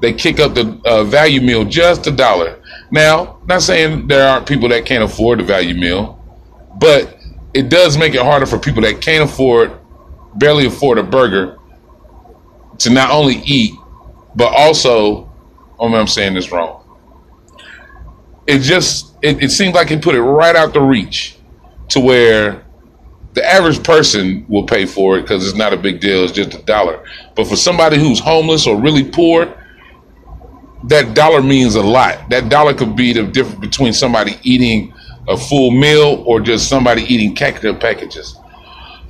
they 0.01 0.13
kick 0.13 0.39
up 0.39 0.53
the 0.53 0.79
uh, 0.85 1.03
value 1.03 1.41
meal 1.41 1.65
just 1.65 2.07
a 2.07 2.11
dollar. 2.11 2.61
Now, 2.91 3.39
not 3.47 3.61
saying 3.61 4.07
there 4.07 4.27
aren't 4.27 4.47
people 4.47 4.69
that 4.69 4.85
can't 4.85 5.03
afford 5.03 5.39
the 5.39 5.43
value 5.43 5.75
meal, 5.75 6.21
but 6.79 7.17
it 7.53 7.69
does 7.69 7.97
make 7.97 8.13
it 8.13 8.21
harder 8.21 8.45
for 8.45 8.59
people 8.59 8.81
that 8.83 9.01
can't 9.01 9.29
afford 9.29 9.79
barely 10.35 10.65
afford 10.65 10.97
a 10.97 11.03
burger 11.03 11.57
to 12.79 12.89
not 12.89 13.09
only 13.11 13.35
eat, 13.45 13.73
but 14.35 14.53
also, 14.53 15.31
oh 15.79 15.87
man, 15.87 16.01
I'm 16.01 16.07
saying 16.07 16.33
this 16.33 16.51
wrong. 16.51 16.81
It 18.47 18.59
just, 18.59 19.15
it, 19.21 19.41
it 19.41 19.49
seems 19.49 19.73
like 19.73 19.91
it 19.91 20.01
put 20.01 20.13
it 20.13 20.21
right 20.21 20.55
out 20.55 20.73
the 20.73 20.81
reach 20.81 21.37
to 21.89 21.99
where 21.99 22.63
the 23.33 23.45
average 23.45 23.83
person 23.83 24.45
will 24.47 24.65
pay 24.65 24.85
for 24.85 25.17
it 25.17 25.21
because 25.21 25.47
it's 25.47 25.57
not 25.57 25.73
a 25.73 25.77
big 25.77 25.99
deal. 25.99 26.23
It's 26.23 26.31
just 26.31 26.53
a 26.53 26.61
dollar. 26.63 27.03
But 27.35 27.47
for 27.47 27.55
somebody 27.55 27.97
who's 27.97 28.19
homeless 28.19 28.67
or 28.67 28.79
really 28.79 29.03
poor, 29.03 29.53
that 30.87 31.15
dollar 31.15 31.41
means 31.41 31.75
a 31.75 31.81
lot. 31.81 32.29
That 32.29 32.49
dollar 32.49 32.73
could 32.73 32.95
be 32.95 33.13
the 33.13 33.23
difference 33.23 33.59
between 33.59 33.93
somebody 33.93 34.37
eating 34.43 34.93
a 35.27 35.37
full 35.37 35.71
meal 35.71 36.23
or 36.25 36.39
just 36.39 36.69
somebody 36.69 37.01
eating 37.03 37.35
cactus 37.35 37.75
packages. 37.79 38.37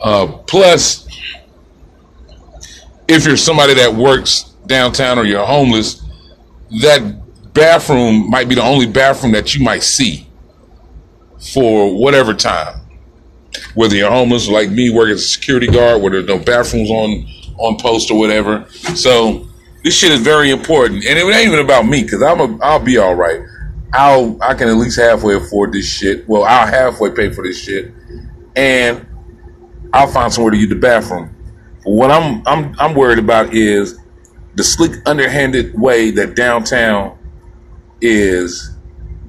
Uh, 0.01 0.27
plus, 0.47 1.07
if 3.07 3.25
you're 3.25 3.37
somebody 3.37 3.73
that 3.73 3.93
works 3.93 4.53
downtown 4.65 5.19
or 5.19 5.25
you're 5.25 5.45
homeless, 5.45 6.01
that 6.81 7.53
bathroom 7.53 8.29
might 8.29 8.47
be 8.47 8.55
the 8.55 8.63
only 8.63 8.85
bathroom 8.87 9.33
that 9.33 9.55
you 9.55 9.63
might 9.63 9.83
see 9.83 10.27
for 11.53 11.97
whatever 11.97 12.33
time. 12.33 12.81
Whether 13.73 13.95
you're 13.95 14.11
homeless 14.11 14.47
like 14.47 14.69
me, 14.69 14.89
working 14.89 15.13
as 15.13 15.21
a 15.21 15.27
security 15.27 15.67
guard, 15.67 16.01
where 16.01 16.11
there's 16.11 16.27
no 16.27 16.39
bathrooms 16.39 16.89
on 16.89 17.27
on 17.57 17.77
post 17.77 18.11
or 18.11 18.17
whatever. 18.19 18.65
So 18.95 19.47
this 19.85 19.95
shit 19.95 20.11
is 20.11 20.21
very 20.21 20.49
important, 20.49 21.05
and 21.05 21.19
it 21.19 21.23
ain't 21.23 21.45
even 21.45 21.59
about 21.59 21.85
me 21.85 22.01
because 22.01 22.23
I'm 22.23 22.39
a, 22.39 22.57
I'll 22.63 22.79
be 22.79 22.97
all 22.97 23.13
right. 23.13 23.39
I'll 23.93 24.35
I 24.41 24.55
can 24.55 24.67
at 24.67 24.77
least 24.77 24.97
halfway 24.97 25.35
afford 25.35 25.73
this 25.73 25.87
shit. 25.87 26.27
Well, 26.27 26.43
I'll 26.43 26.65
halfway 26.65 27.11
pay 27.11 27.31
for 27.31 27.43
this 27.43 27.61
shit, 27.63 27.93
and 28.55 29.05
I'll 29.93 30.07
find 30.07 30.33
somewhere 30.33 30.49
to 30.49 30.57
use 30.57 30.69
the 30.69 30.75
bathroom. 30.75 31.29
But 31.83 31.91
what 31.91 32.09
I'm 32.09 32.41
I'm 32.47 32.75
I'm 32.79 32.95
worried 32.95 33.19
about 33.19 33.53
is 33.53 33.99
the 34.55 34.63
slick, 34.63 34.93
underhanded 35.05 35.79
way 35.79 36.09
that 36.09 36.35
downtown 36.35 37.19
is 38.01 38.75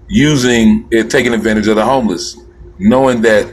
using 0.08 0.88
it, 0.90 1.10
taking 1.10 1.34
advantage 1.34 1.68
of 1.68 1.76
the 1.76 1.84
homeless, 1.84 2.34
knowing 2.78 3.20
that 3.22 3.52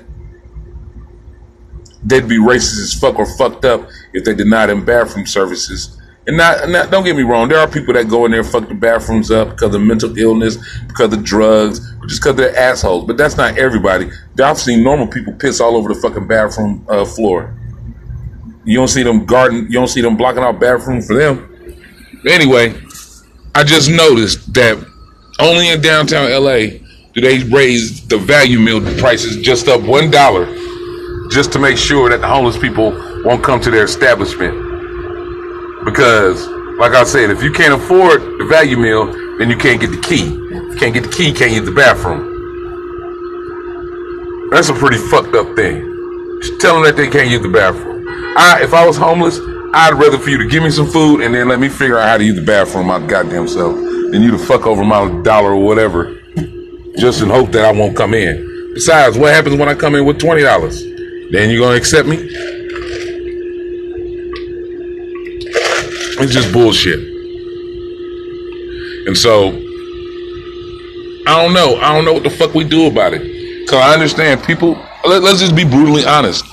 they'd 2.01 2.29
be 2.29 2.37
racist 2.37 2.81
as 2.81 2.93
fuck 2.93 3.19
or 3.19 3.25
fucked 3.37 3.65
up 3.65 3.89
if 4.13 4.23
they 4.23 4.33
denied 4.33 4.67
them 4.67 4.85
bathroom 4.85 5.25
services. 5.25 5.99
And 6.25 6.37
not, 6.37 6.69
not, 6.69 6.89
don't 6.89 7.03
get 7.03 7.17
me 7.17 7.23
wrong, 7.23 7.49
there 7.49 7.59
are 7.59 7.67
people 7.67 7.93
that 7.95 8.07
go 8.07 8.23
in 8.25 8.31
there 8.31 8.39
and 8.39 8.49
fuck 8.49 8.69
the 8.69 8.73
bathrooms 8.73 9.29
up 9.29 9.49
because 9.49 9.75
of 9.75 9.81
mental 9.81 10.17
illness, 10.17 10.57
because 10.87 11.11
of 11.11 11.21
drugs, 11.23 11.79
just 12.07 12.21
because 12.21 12.37
they're 12.37 12.55
assholes. 12.55 13.05
But 13.05 13.17
that's 13.17 13.35
not 13.35 13.57
everybody. 13.57 14.09
I've 14.41 14.57
seen 14.57 14.83
normal 14.83 15.07
people 15.07 15.33
piss 15.33 15.59
all 15.59 15.75
over 15.75 15.93
the 15.93 15.99
fucking 15.99 16.27
bathroom 16.27 16.85
uh, 16.87 17.03
floor. 17.03 17.53
You 18.63 18.77
don't 18.77 18.87
see 18.87 19.03
them 19.03 19.25
garden. 19.25 19.65
You 19.65 19.73
don't 19.73 19.89
see 19.89 20.01
them 20.01 20.15
blocking 20.15 20.43
out 20.43 20.59
bathroom 20.59 21.01
for 21.01 21.15
them. 21.15 21.49
Anyway, 22.25 22.73
I 23.53 23.65
just 23.65 23.89
noticed 23.89 24.53
that 24.53 24.81
only 25.39 25.69
in 25.69 25.81
downtown 25.81 26.31
LA 26.31 26.79
do 27.13 27.21
they 27.21 27.43
raise 27.43 28.07
the 28.07 28.17
value 28.17 28.59
meal 28.59 28.79
prices 28.97 29.37
just 29.41 29.67
up 29.67 29.81
one 29.81 30.09
dollar, 30.09 30.45
just 31.29 31.51
to 31.51 31.59
make 31.59 31.77
sure 31.77 32.09
that 32.09 32.21
the 32.21 32.27
homeless 32.27 32.57
people 32.57 32.91
won't 33.25 33.43
come 33.43 33.59
to 33.59 33.69
their 33.69 33.83
establishment. 33.83 34.62
Because, 35.85 36.47
like 36.79 36.93
I 36.93 37.03
said, 37.03 37.29
if 37.29 37.43
you 37.43 37.51
can't 37.51 37.73
afford 37.73 38.21
the 38.39 38.45
value 38.45 38.77
meal, 38.77 39.05
then 39.37 39.49
you 39.49 39.57
can't 39.57 39.81
get 39.81 39.91
the 39.91 40.01
key. 40.01 40.25
If 40.25 40.73
you 40.73 40.77
can't 40.77 40.93
get 40.93 41.03
the 41.03 41.09
key, 41.09 41.33
can't 41.33 41.51
use 41.51 41.65
the 41.65 41.71
bathroom. 41.71 42.31
That's 44.51 44.69
a 44.69 44.73
pretty 44.73 44.97
fucked 44.97 45.35
up 45.35 45.55
thing. 45.55 46.39
Just 46.41 46.61
tell 46.61 46.75
them 46.75 46.83
that 46.83 46.95
they 46.95 47.09
can't 47.09 47.29
use 47.29 47.41
the 47.41 47.49
bathroom. 47.49 48.07
I, 48.37 48.61
if 48.61 48.73
I 48.73 48.85
was 48.85 48.97
homeless, 48.97 49.39
I'd 49.73 49.95
rather 49.95 50.19
for 50.19 50.29
you 50.29 50.37
to 50.37 50.47
give 50.47 50.61
me 50.61 50.69
some 50.69 50.87
food 50.87 51.21
and 51.21 51.33
then 51.33 51.47
let 51.47 51.59
me 51.59 51.69
figure 51.69 51.97
out 51.97 52.07
how 52.07 52.17
to 52.17 52.23
use 52.23 52.35
the 52.35 52.45
bathroom 52.45 52.87
my 52.87 52.99
goddamn 53.05 53.47
self 53.47 53.75
than 53.75 54.21
you 54.21 54.31
to 54.31 54.37
fuck 54.37 54.67
over 54.67 54.83
my 54.83 55.21
dollar 55.23 55.53
or 55.53 55.63
whatever 55.63 56.19
just 56.97 57.21
in 57.21 57.29
hope 57.29 57.51
that 57.51 57.65
I 57.65 57.71
won't 57.71 57.97
come 57.97 58.13
in. 58.13 58.71
Besides, 58.73 59.17
what 59.17 59.33
happens 59.33 59.57
when 59.57 59.69
I 59.69 59.73
come 59.73 59.95
in 59.95 60.05
with 60.05 60.19
$20? 60.19 61.31
Then 61.31 61.49
you're 61.49 61.59
gonna 61.59 61.75
accept 61.75 62.07
me? 62.07 62.17
It's 66.23 66.33
just 66.33 66.53
bullshit. 66.53 66.99
And 69.07 69.17
so, 69.17 69.49
I 71.27 71.41
don't 71.43 71.53
know. 71.53 71.75
I 71.81 71.93
don't 71.93 72.05
know 72.05 72.13
what 72.13 72.23
the 72.23 72.29
fuck 72.29 72.53
we 72.53 72.63
do 72.63 72.87
about 72.87 73.13
it. 73.13 73.67
Cause 73.67 73.81
I 73.81 73.93
understand 73.93 74.43
people, 74.43 74.77
let, 75.05 75.21
let's 75.23 75.39
just 75.39 75.55
be 75.55 75.63
brutally 75.63 76.05
honest 76.05 76.45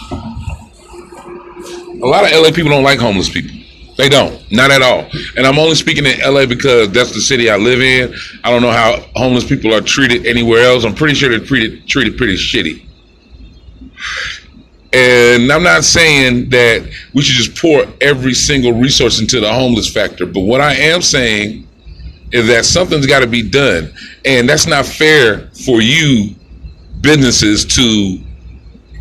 a 2.02 2.06
lot 2.06 2.24
of 2.24 2.32
LA 2.32 2.50
people 2.50 2.70
don't 2.70 2.82
like 2.84 2.98
homeless 2.98 3.28
people. 3.28 3.56
They 3.96 4.08
don't, 4.08 4.40
not 4.50 4.70
at 4.70 4.80
all. 4.80 5.06
And 5.36 5.46
I'm 5.46 5.58
only 5.58 5.74
speaking 5.74 6.06
in 6.06 6.18
LA 6.20 6.46
because 6.46 6.90
that's 6.90 7.12
the 7.12 7.20
city 7.20 7.50
I 7.50 7.56
live 7.56 7.80
in. 7.82 8.14
I 8.42 8.50
don't 8.50 8.62
know 8.62 8.70
how 8.70 9.04
homeless 9.14 9.44
people 9.44 9.74
are 9.74 9.82
treated 9.82 10.26
anywhere 10.26 10.64
else. 10.64 10.84
I'm 10.84 10.94
pretty 10.94 11.14
sure 11.14 11.28
they're 11.28 11.46
treated 11.46 11.86
treated 11.86 12.16
pretty 12.16 12.36
shitty. 12.36 12.86
And 14.92 15.52
I'm 15.52 15.62
not 15.62 15.84
saying 15.84 16.50
that 16.50 16.88
we 17.14 17.22
should 17.22 17.36
just 17.36 17.60
pour 17.60 17.84
every 18.00 18.34
single 18.34 18.72
resource 18.72 19.20
into 19.20 19.40
the 19.40 19.52
homeless 19.52 19.92
factor, 19.92 20.26
but 20.26 20.40
what 20.40 20.60
I 20.60 20.74
am 20.74 21.00
saying 21.00 21.66
is 22.32 22.46
that 22.48 22.64
something's 22.64 23.06
got 23.06 23.20
to 23.20 23.26
be 23.26 23.48
done, 23.48 23.92
and 24.24 24.48
that's 24.48 24.66
not 24.66 24.86
fair 24.86 25.48
for 25.64 25.80
you 25.80 26.34
businesses 27.00 27.64
to 27.64 28.20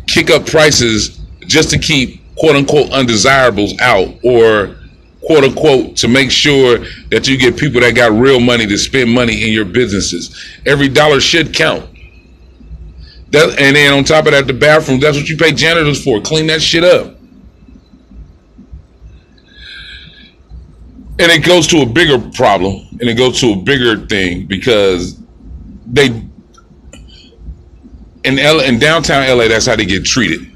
kick 0.06 0.30
up 0.30 0.46
prices 0.46 1.20
just 1.46 1.70
to 1.70 1.78
keep 1.78 2.20
quote 2.36 2.56
unquote 2.56 2.90
undesirables 2.92 3.74
out 3.80 4.08
or 4.24 4.76
quote 5.22 5.44
unquote 5.44 5.96
to 5.96 6.08
make 6.08 6.30
sure 6.30 6.78
that 7.10 7.28
you 7.28 7.36
get 7.36 7.56
people 7.56 7.80
that 7.80 7.94
got 7.94 8.12
real 8.12 8.40
money 8.40 8.66
to 8.66 8.78
spend 8.78 9.10
money 9.10 9.44
in 9.44 9.52
your 9.52 9.64
businesses. 9.64 10.34
Every 10.66 10.88
dollar 10.88 11.20
should 11.20 11.54
count. 11.54 11.84
That, 13.30 13.58
and 13.60 13.76
then 13.76 13.92
on 13.92 14.04
top 14.04 14.26
of 14.26 14.32
that, 14.32 14.46
the 14.46 14.52
bathroom, 14.52 15.00
that's 15.00 15.16
what 15.16 15.28
you 15.28 15.36
pay 15.36 15.52
janitors 15.52 16.02
for. 16.02 16.20
Clean 16.20 16.46
that 16.48 16.60
shit 16.60 16.82
up. 16.84 17.16
And 21.18 21.30
it 21.30 21.44
goes 21.44 21.66
to 21.68 21.82
a 21.82 21.86
bigger 21.86 22.18
problem 22.32 22.86
and 22.92 23.02
it 23.02 23.14
goes 23.14 23.40
to 23.40 23.52
a 23.52 23.56
bigger 23.56 24.06
thing 24.06 24.46
because 24.46 25.20
they 25.86 26.06
in 28.24 28.38
L 28.38 28.60
in 28.60 28.78
downtown 28.78 29.26
LA, 29.28 29.48
that's 29.48 29.66
how 29.66 29.76
they 29.76 29.84
get 29.84 30.04
treated 30.04 30.50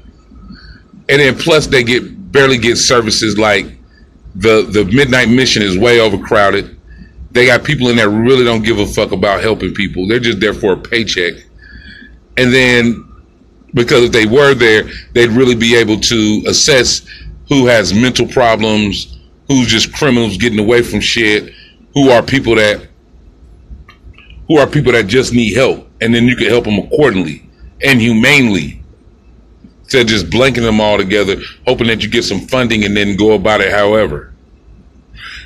and 1.09 1.21
then 1.21 1.35
plus 1.37 1.67
they 1.67 1.83
get 1.83 2.31
barely 2.31 2.57
get 2.57 2.77
services 2.77 3.37
like 3.37 3.65
the 4.35 4.63
the 4.71 4.83
midnight 4.85 5.29
mission 5.29 5.61
is 5.61 5.77
way 5.77 5.99
overcrowded. 5.99 6.77
They 7.31 7.45
got 7.45 7.63
people 7.63 7.89
in 7.89 7.97
there 7.97 8.09
really 8.09 8.43
don't 8.43 8.63
give 8.63 8.79
a 8.79 8.85
fuck 8.85 9.11
about 9.11 9.41
helping 9.41 9.73
people. 9.73 10.07
They're 10.07 10.19
just 10.19 10.39
there 10.39 10.53
for 10.53 10.73
a 10.73 10.77
paycheck. 10.77 11.33
And 12.37 12.53
then 12.53 13.05
because 13.75 14.05
if 14.05 14.11
they 14.11 14.25
were 14.25 14.53
there, 14.53 14.83
they'd 15.13 15.29
really 15.29 15.55
be 15.55 15.75
able 15.75 15.99
to 15.99 16.43
assess 16.47 17.05
who 17.49 17.67
has 17.67 17.93
mental 17.93 18.27
problems, 18.27 19.17
who's 19.47 19.67
just 19.67 19.93
criminals 19.93 20.37
getting 20.37 20.59
away 20.59 20.81
from 20.81 20.99
shit, 21.01 21.53
who 21.93 22.09
are 22.09 22.23
people 22.23 22.55
that 22.55 22.87
who 24.47 24.57
are 24.57 24.67
people 24.67 24.91
that 24.91 25.07
just 25.07 25.33
need 25.33 25.55
help, 25.55 25.87
and 26.01 26.13
then 26.13 26.25
you 26.25 26.35
can 26.35 26.47
help 26.47 26.65
them 26.65 26.79
accordingly 26.79 27.47
and 27.83 27.99
humanely 27.99 28.81
instead 29.81 30.01
of 30.01 30.07
just 30.07 30.29
blanking 30.29 30.61
them 30.61 30.79
all 30.79 30.97
together, 30.97 31.35
hoping 31.67 31.87
that 31.87 32.01
you 32.01 32.09
get 32.09 32.23
some 32.23 32.41
funding 32.41 32.83
and 32.83 32.95
then 32.95 33.15
go 33.15 33.33
about 33.33 33.61
it 33.61 33.71
however. 33.71 34.34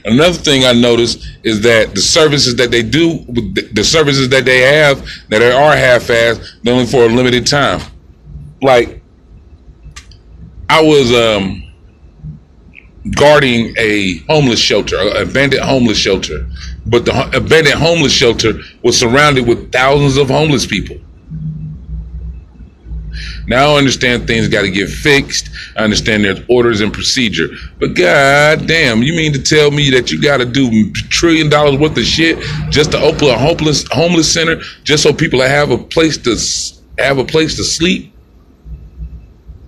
Another 0.06 0.34
thing 0.34 0.66
I 0.66 0.74
noticed 0.74 1.28
is 1.44 1.62
that 1.62 1.94
the 1.94 2.02
services 2.02 2.56
that 2.56 2.72
they 2.72 2.84
do, 2.84 3.26
the 3.74 3.84
services 3.84 4.30
that 4.30 4.46
they 4.46 4.60
have 4.60 5.08
that 5.30 5.42
are 5.42 5.76
half-assed, 5.76 6.42
only 6.68 6.86
for 6.86 7.04
a 7.04 7.08
limited 7.08 7.46
time. 7.46 7.82
Like, 8.62 9.02
I 10.70 10.82
was 10.82 11.12
um, 11.12 11.64
guarding 13.16 13.74
a 13.78 14.18
homeless 14.30 14.60
shelter, 14.60 14.98
an 15.00 15.28
abandoned 15.28 15.64
homeless 15.64 15.98
shelter, 15.98 16.48
but 16.86 17.06
the 17.06 17.36
abandoned 17.36 17.80
homeless 17.80 18.12
shelter 18.12 18.54
was 18.84 18.98
surrounded 18.98 19.48
with 19.48 19.72
thousands 19.72 20.18
of 20.18 20.30
homeless 20.30 20.66
people. 20.66 20.98
Now 23.50 23.74
I 23.74 23.78
understand 23.80 24.28
things 24.28 24.48
got 24.48 24.62
to 24.62 24.70
get 24.70 24.90
fixed. 24.90 25.50
I 25.76 25.84
understand 25.84 26.24
there's 26.24 26.40
orders 26.48 26.82
and 26.82 26.94
procedure. 26.94 27.48
But 27.80 27.96
god 27.96 28.68
damn, 28.68 29.02
you 29.02 29.14
mean 29.14 29.34
to 29.34 29.42
tell 29.42 29.72
me 29.72 29.90
that 29.90 30.12
you 30.12 30.22
got 30.22 30.38
to 30.38 30.46
do 30.46 30.92
trillion 30.94 31.50
dollars 31.50 31.80
worth 31.80 31.98
of 31.98 32.04
shit 32.04 32.38
just 32.70 32.92
to 32.92 33.00
open 33.00 33.28
a 33.28 33.38
homeless 33.38 33.88
homeless 33.92 34.32
center 34.32 34.62
just 34.84 35.02
so 35.02 35.12
people 35.12 35.42
have 35.42 35.72
a 35.72 35.80
place 35.80 36.16
to 36.20 36.38
have 37.04 37.18
a 37.18 37.26
place 37.26 37.56
to 37.56 37.64
sleep 37.64 38.14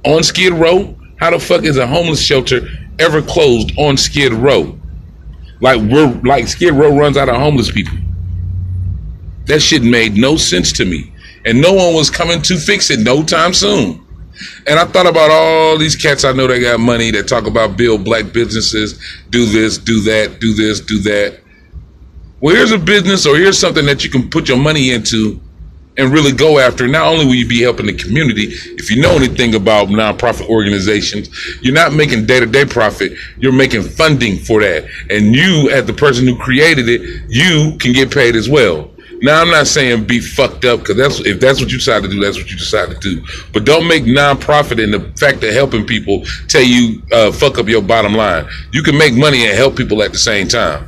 on 0.06 0.22
Skid 0.22 0.54
Row? 0.54 0.96
How 1.16 1.32
the 1.32 1.40
fuck 1.40 1.64
is 1.64 1.78
a 1.78 1.88
homeless 1.88 2.22
shelter 2.22 2.68
ever 3.00 3.24
closed 3.24 3.72
on 3.80 3.98
Skid 3.98 4.32
Row? 4.32 4.80
Like 5.60 5.82
we're 5.82 6.14
like 6.24 6.48
Skid 6.48 6.74
Row 6.76 6.96
runs 6.96 7.18
out 7.18 7.30
of 7.30 7.36
homeless 7.36 7.72
people. 7.72 7.98
That 9.48 9.60
shit 9.60 9.82
made 9.82 10.18
no 10.18 10.38
sense 10.38 10.72
to 10.74 10.86
me 10.86 11.12
and 11.46 11.62
no 11.62 11.74
one 11.74 11.94
was 11.94 12.10
coming 12.10 12.42
to 12.44 12.58
fix 12.58 12.90
it 12.90 13.00
no 13.00 13.24
time 13.24 13.54
soon. 13.54 14.06
And 14.68 14.80
I 14.80 14.86
thought 14.86 15.08
about 15.08 15.30
all 15.30 15.78
these 15.78 15.96
cats 15.96 16.24
I 16.24 16.32
know 16.32 16.48
that 16.48 16.60
got 16.60 16.80
money 16.80 17.12
that 17.12 17.28
talk 17.28 17.46
about 17.46 17.78
build 17.78 18.04
black 18.04 18.34
businesses, 18.34 19.00
do 19.30 19.46
this, 19.46 19.78
do 19.78 20.02
that, 20.02 20.40
do 20.40 20.54
this, 20.54 20.80
do 20.80 21.00
that. 21.00 21.40
Well, 22.40 22.56
here's 22.56 22.72
a 22.72 22.80
business 22.80 23.26
or 23.26 23.38
here's 23.38 23.60
something 23.60 23.86
that 23.86 24.04
you 24.04 24.10
can 24.10 24.30
put 24.30 24.50
your 24.50 24.58
money 24.58 24.92
into 24.92 25.40
and 25.98 26.12
really 26.12 26.32
go 26.32 26.58
after. 26.58 26.88
Not 26.88 27.06
only 27.06 27.26
will 27.26 27.36
you 27.36 27.48
be 27.48 27.62
helping 27.62 27.86
the 27.86 27.94
community, 27.94 28.48
if 28.78 28.90
you 28.90 29.02
know 29.02 29.12
anything 29.12 29.56
about 29.56 29.90
nonprofit 29.90 30.48
organizations, 30.48 31.30
you're 31.62 31.74
not 31.74 31.94
making 31.94 32.26
day 32.26 32.40
to 32.40 32.46
day 32.46 32.66
profit, 32.66 33.14
you're 33.38 33.52
making 33.52 33.84
funding 33.84 34.38
for 34.38 34.62
that. 34.62 34.86
And 35.10 35.36
you, 35.36 35.70
as 35.70 35.86
the 35.86 35.94
person 35.94 36.26
who 36.26 36.38
created 36.38 36.88
it, 36.90 37.02
you 37.28 37.78
can 37.78 37.94
get 37.94 38.12
paid 38.12 38.36
as 38.36 38.50
well. 38.50 38.91
Now 39.22 39.42
I'm 39.42 39.50
not 39.52 39.68
saying 39.68 40.06
be 40.06 40.20
fucked 40.20 40.66
up 40.66 40.80
because 40.80 40.98
that's 40.98 41.20
if 41.22 41.40
that's 41.40 41.62
what 41.62 41.72
you 41.72 41.78
decide 41.78 42.04
to 42.04 42.10
do, 42.10 42.20
that's 42.20 42.38
what 42.38 42.50
you 42.50 42.58
decide 42.58 42.90
to 42.90 42.98
do. 43.00 43.24
But 43.54 43.66
don't 43.66 43.88
make 43.88 44.04
nonprofit 44.04 44.84
and 44.84 44.94
the 44.94 45.14
fact 45.18 45.44
of 45.44 45.54
helping 45.54 45.86
people 45.86 46.24
tell 46.48 46.64
you 46.64 47.04
uh, 47.12 47.32
fuck 47.32 47.60
up 47.60 47.68
your 47.68 47.84
bottom 47.84 48.14
line. 48.14 48.48
You 48.74 48.82
can 48.84 48.98
make 48.98 49.14
money 49.14 49.46
and 49.46 49.56
help 49.56 49.78
people 49.78 50.02
at 50.02 50.12
the 50.12 50.18
same 50.18 50.48
time. 50.48 50.88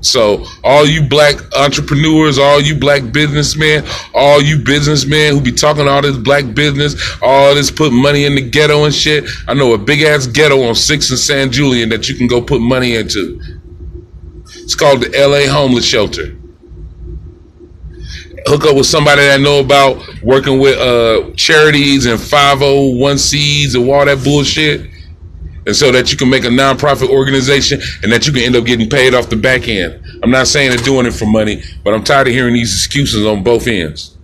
So 0.00 0.46
all 0.64 0.86
you 0.86 1.06
black 1.06 1.36
entrepreneurs, 1.56 2.38
all 2.38 2.60
you 2.60 2.78
black 2.78 3.12
businessmen, 3.12 3.84
all 4.14 4.40
you 4.40 4.58
businessmen 4.58 5.34
who 5.34 5.40
be 5.40 5.52
talking 5.52 5.88
all 5.88 6.02
this 6.02 6.16
black 6.16 6.54
business, 6.54 6.94
all 7.20 7.54
this 7.54 7.70
put 7.70 7.92
money 7.92 8.24
in 8.24 8.36
the 8.36 8.48
ghetto 8.48 8.84
and 8.84 8.94
shit. 8.94 9.24
I 9.48 9.54
know 9.54 9.74
a 9.74 9.78
big 9.78 10.02
ass 10.02 10.26
ghetto 10.26 10.62
on 10.68 10.76
Six 10.76 11.10
and 11.10 11.18
San 11.18 11.50
Julian 11.50 11.88
that 11.88 12.08
you 12.08 12.14
can 12.14 12.28
go 12.28 12.40
put 12.40 12.60
money 12.60 12.94
into. 12.94 13.40
It's 14.68 14.74
called 14.74 15.00
the 15.00 15.08
LA 15.16 15.50
Homeless 15.50 15.86
Shelter. 15.86 16.36
Hook 18.44 18.66
up 18.66 18.76
with 18.76 18.84
somebody 18.84 19.22
that 19.22 19.40
know 19.40 19.60
about 19.60 20.04
working 20.22 20.58
with 20.58 20.78
uh, 20.78 21.30
charities 21.36 22.04
and 22.04 22.18
501c's 22.18 23.74
and 23.74 23.88
all 23.88 24.04
that 24.04 24.22
bullshit 24.22 24.90
and 25.64 25.74
so 25.74 25.90
that 25.90 26.12
you 26.12 26.18
can 26.18 26.28
make 26.28 26.44
a 26.44 26.48
nonprofit 26.48 27.08
organization 27.08 27.80
and 28.02 28.12
that 28.12 28.26
you 28.26 28.32
can 28.34 28.42
end 28.42 28.56
up 28.56 28.66
getting 28.66 28.90
paid 28.90 29.14
off 29.14 29.30
the 29.30 29.36
back 29.36 29.68
end. 29.68 30.04
I'm 30.22 30.30
not 30.30 30.48
saying 30.48 30.68
they're 30.68 30.84
doing 30.84 31.06
it 31.06 31.12
for 31.14 31.24
money, 31.24 31.62
but 31.82 31.94
I'm 31.94 32.04
tired 32.04 32.28
of 32.28 32.34
hearing 32.34 32.52
these 32.52 32.74
excuses 32.74 33.24
on 33.24 33.42
both 33.42 33.66
ends. 33.66 34.18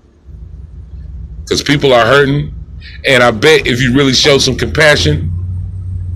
Because 1.45 1.63
people 1.63 1.95
are 1.95 2.05
hurting, 2.05 2.55
and 3.07 3.23
I 3.23 3.31
bet 3.31 3.67
if 3.67 3.81
you 3.81 3.95
really 3.95 4.13
show 4.13 4.37
some 4.37 4.59
compassion, 4.59 5.34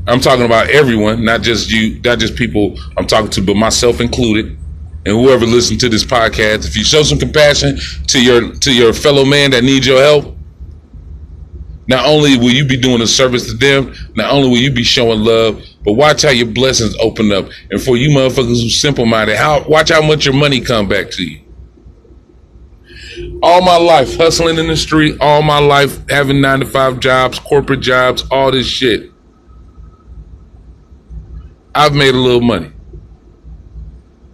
I'm 0.09 0.21
talking 0.21 0.45
about 0.45 0.71
everyone, 0.71 1.25
not 1.25 1.43
just 1.43 1.71
you, 1.71 2.01
not 2.01 2.19
just 2.19 2.35
people 2.35 2.79
I'm 2.97 3.07
talking 3.07 3.31
to, 3.31 3.43
but 3.43 3.57
myself 3.57 4.01
included, 4.01 4.57
and 5.05 5.17
whoever 5.17 5.45
listens 5.45 5.81
to 5.81 5.89
this 5.89 6.05
podcast. 6.05 6.67
If 6.67 6.77
you 6.77 6.85
show 6.85 7.03
some 7.03 7.19
compassion 7.19 7.79
to 8.09 8.23
your 8.23 8.53
to 8.53 8.73
your 8.73 8.93
fellow 8.93 9.25
man 9.25 9.51
that 9.51 9.65
needs 9.65 9.87
your 9.87 10.01
help, 10.01 10.37
not 11.89 12.07
only 12.07 12.39
will 12.39 12.51
you 12.51 12.65
be 12.65 12.77
doing 12.77 13.01
a 13.03 13.07
service 13.07 13.47
to 13.47 13.55
them, 13.55 13.95
not 14.15 14.31
only 14.31 14.49
will 14.49 14.59
you 14.59 14.71
be 14.71 14.83
showing 14.83 15.21
love, 15.21 15.63
but 15.85 15.93
watch 15.95 16.23
how 16.23 16.31
your 16.31 16.47
blessings 16.47 16.95
open 17.01 17.33
up. 17.33 17.47
And 17.71 17.81
for 17.81 17.97
you 17.97 18.11
motherfuckers 18.11 18.63
who 18.63 18.69
simple 18.69 19.07
minded, 19.07 19.37
how 19.37 19.67
watch 19.69 19.91
how 19.91 20.03
much 20.07 20.25
your 20.25 20.35
money 20.35 20.61
come 20.61 20.89
back 20.89 21.11
to 21.13 21.23
you. 21.23 21.41
All 23.43 23.63
my 23.63 23.77
life 23.77 24.17
hustling 24.17 24.59
in 24.59 24.69
the 24.69 24.77
street, 24.77 25.17
all 25.21 25.43
my 25.43 25.59
life 25.59 26.09
having 26.09 26.41
nine 26.41 26.61
to 26.61 26.67
five 26.67 27.01
jobs, 27.01 27.39
corporate 27.39 27.81
jobs, 27.81 28.25
all 28.31 28.51
this 28.51 28.67
shit. 28.67 29.11
I've 31.79 31.95
made 31.95 32.15
a 32.15 32.19
little 32.19 32.41
money. 32.41 32.73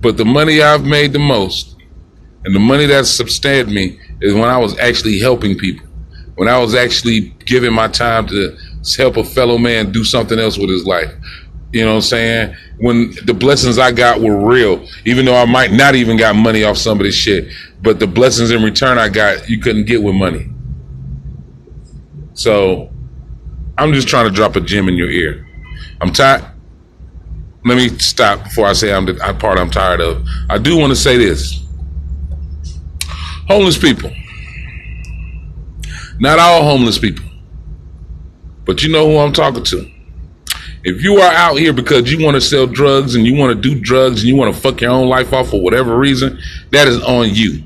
But 0.00 0.16
the 0.16 0.24
money 0.24 0.62
I've 0.62 0.84
made 0.84 1.12
the 1.12 1.18
most, 1.18 1.76
and 2.44 2.54
the 2.54 2.60
money 2.60 2.86
that's 2.86 3.10
sustained 3.10 3.72
me, 3.72 4.00
is 4.20 4.34
when 4.34 4.48
I 4.48 4.58
was 4.58 4.78
actually 4.78 5.18
helping 5.18 5.56
people 5.56 5.86
when 6.36 6.48
I 6.48 6.58
was 6.58 6.74
actually 6.74 7.34
giving 7.46 7.72
my 7.72 7.88
time 7.88 8.26
to 8.28 8.56
help 8.96 9.16
a 9.16 9.24
fellow 9.24 9.58
man 9.58 9.92
do 9.92 10.04
something 10.04 10.38
else 10.38 10.58
with 10.58 10.70
his 10.70 10.84
life. 10.84 11.12
You 11.72 11.84
know 11.84 11.90
what 11.90 11.96
I'm 11.96 12.02
saying? 12.02 12.56
When 12.78 13.14
the 13.24 13.34
blessings 13.34 13.78
I 13.78 13.92
got 13.92 14.20
were 14.20 14.46
real, 14.46 14.86
even 15.04 15.24
though 15.24 15.36
I 15.36 15.44
might 15.44 15.72
not 15.72 15.94
even 15.94 16.16
got 16.16 16.36
money 16.36 16.64
off 16.64 16.76
some 16.76 16.98
of 16.98 17.04
this 17.04 17.14
shit, 17.14 17.52
but 17.82 17.98
the 17.98 18.06
blessings 18.06 18.50
in 18.50 18.62
return 18.62 18.98
I 18.98 19.08
got, 19.08 19.48
you 19.48 19.60
couldn't 19.60 19.86
get 19.86 20.02
with 20.02 20.14
money. 20.14 20.50
So 22.34 22.92
I'm 23.76 23.92
just 23.92 24.08
trying 24.08 24.26
to 24.26 24.34
drop 24.34 24.56
a 24.56 24.60
gem 24.60 24.88
in 24.88 24.94
your 24.94 25.10
ear. 25.10 25.46
I'm 26.00 26.12
tired. 26.12 26.44
Let 27.64 27.76
me 27.76 27.88
stop 27.98 28.44
before 28.44 28.66
I 28.66 28.72
say 28.74 28.92
I'm 28.92 29.06
the 29.06 29.14
part 29.38 29.58
I'm 29.58 29.70
tired 29.70 30.00
of. 30.00 30.26
I 30.50 30.58
do 30.58 30.76
want 30.76 30.90
to 30.90 30.96
say 30.96 31.16
this. 31.16 31.64
Homeless 33.48 33.78
people 33.78 34.10
not 36.18 36.38
all 36.38 36.62
homeless 36.62 36.98
people. 36.98 37.24
But 38.64 38.82
you 38.82 38.90
know 38.90 39.08
who 39.10 39.18
I'm 39.18 39.32
talking 39.32 39.64
to. 39.64 39.90
If 40.84 41.02
you 41.02 41.16
are 41.16 41.32
out 41.32 41.56
here 41.56 41.72
because 41.72 42.10
you 42.12 42.24
want 42.24 42.34
to 42.34 42.40
sell 42.40 42.66
drugs 42.66 43.14
and 43.14 43.26
you 43.26 43.36
want 43.36 43.54
to 43.54 43.60
do 43.60 43.80
drugs 43.80 44.20
and 44.20 44.28
you 44.28 44.36
want 44.36 44.54
to 44.54 44.60
fuck 44.60 44.80
your 44.80 44.90
own 44.90 45.08
life 45.08 45.32
off 45.32 45.50
for 45.50 45.60
whatever 45.60 45.96
reason, 45.98 46.38
that 46.70 46.86
is 46.86 47.02
on 47.02 47.30
you. 47.30 47.64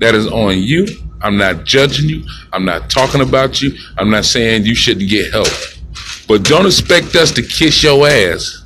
That 0.00 0.14
is 0.14 0.26
on 0.26 0.58
you. 0.58 0.86
I'm 1.20 1.36
not 1.36 1.64
judging 1.64 2.08
you. 2.08 2.24
I'm 2.52 2.64
not 2.64 2.90
talking 2.90 3.20
about 3.20 3.62
you. 3.62 3.76
I'm 3.96 4.10
not 4.10 4.24
saying 4.24 4.64
you 4.64 4.74
shouldn't 4.74 5.08
get 5.08 5.32
help. 5.32 5.48
But 6.26 6.42
don't 6.44 6.66
expect 6.66 7.14
us 7.14 7.30
to 7.32 7.42
kiss 7.42 7.82
your 7.82 8.06
ass 8.06 8.61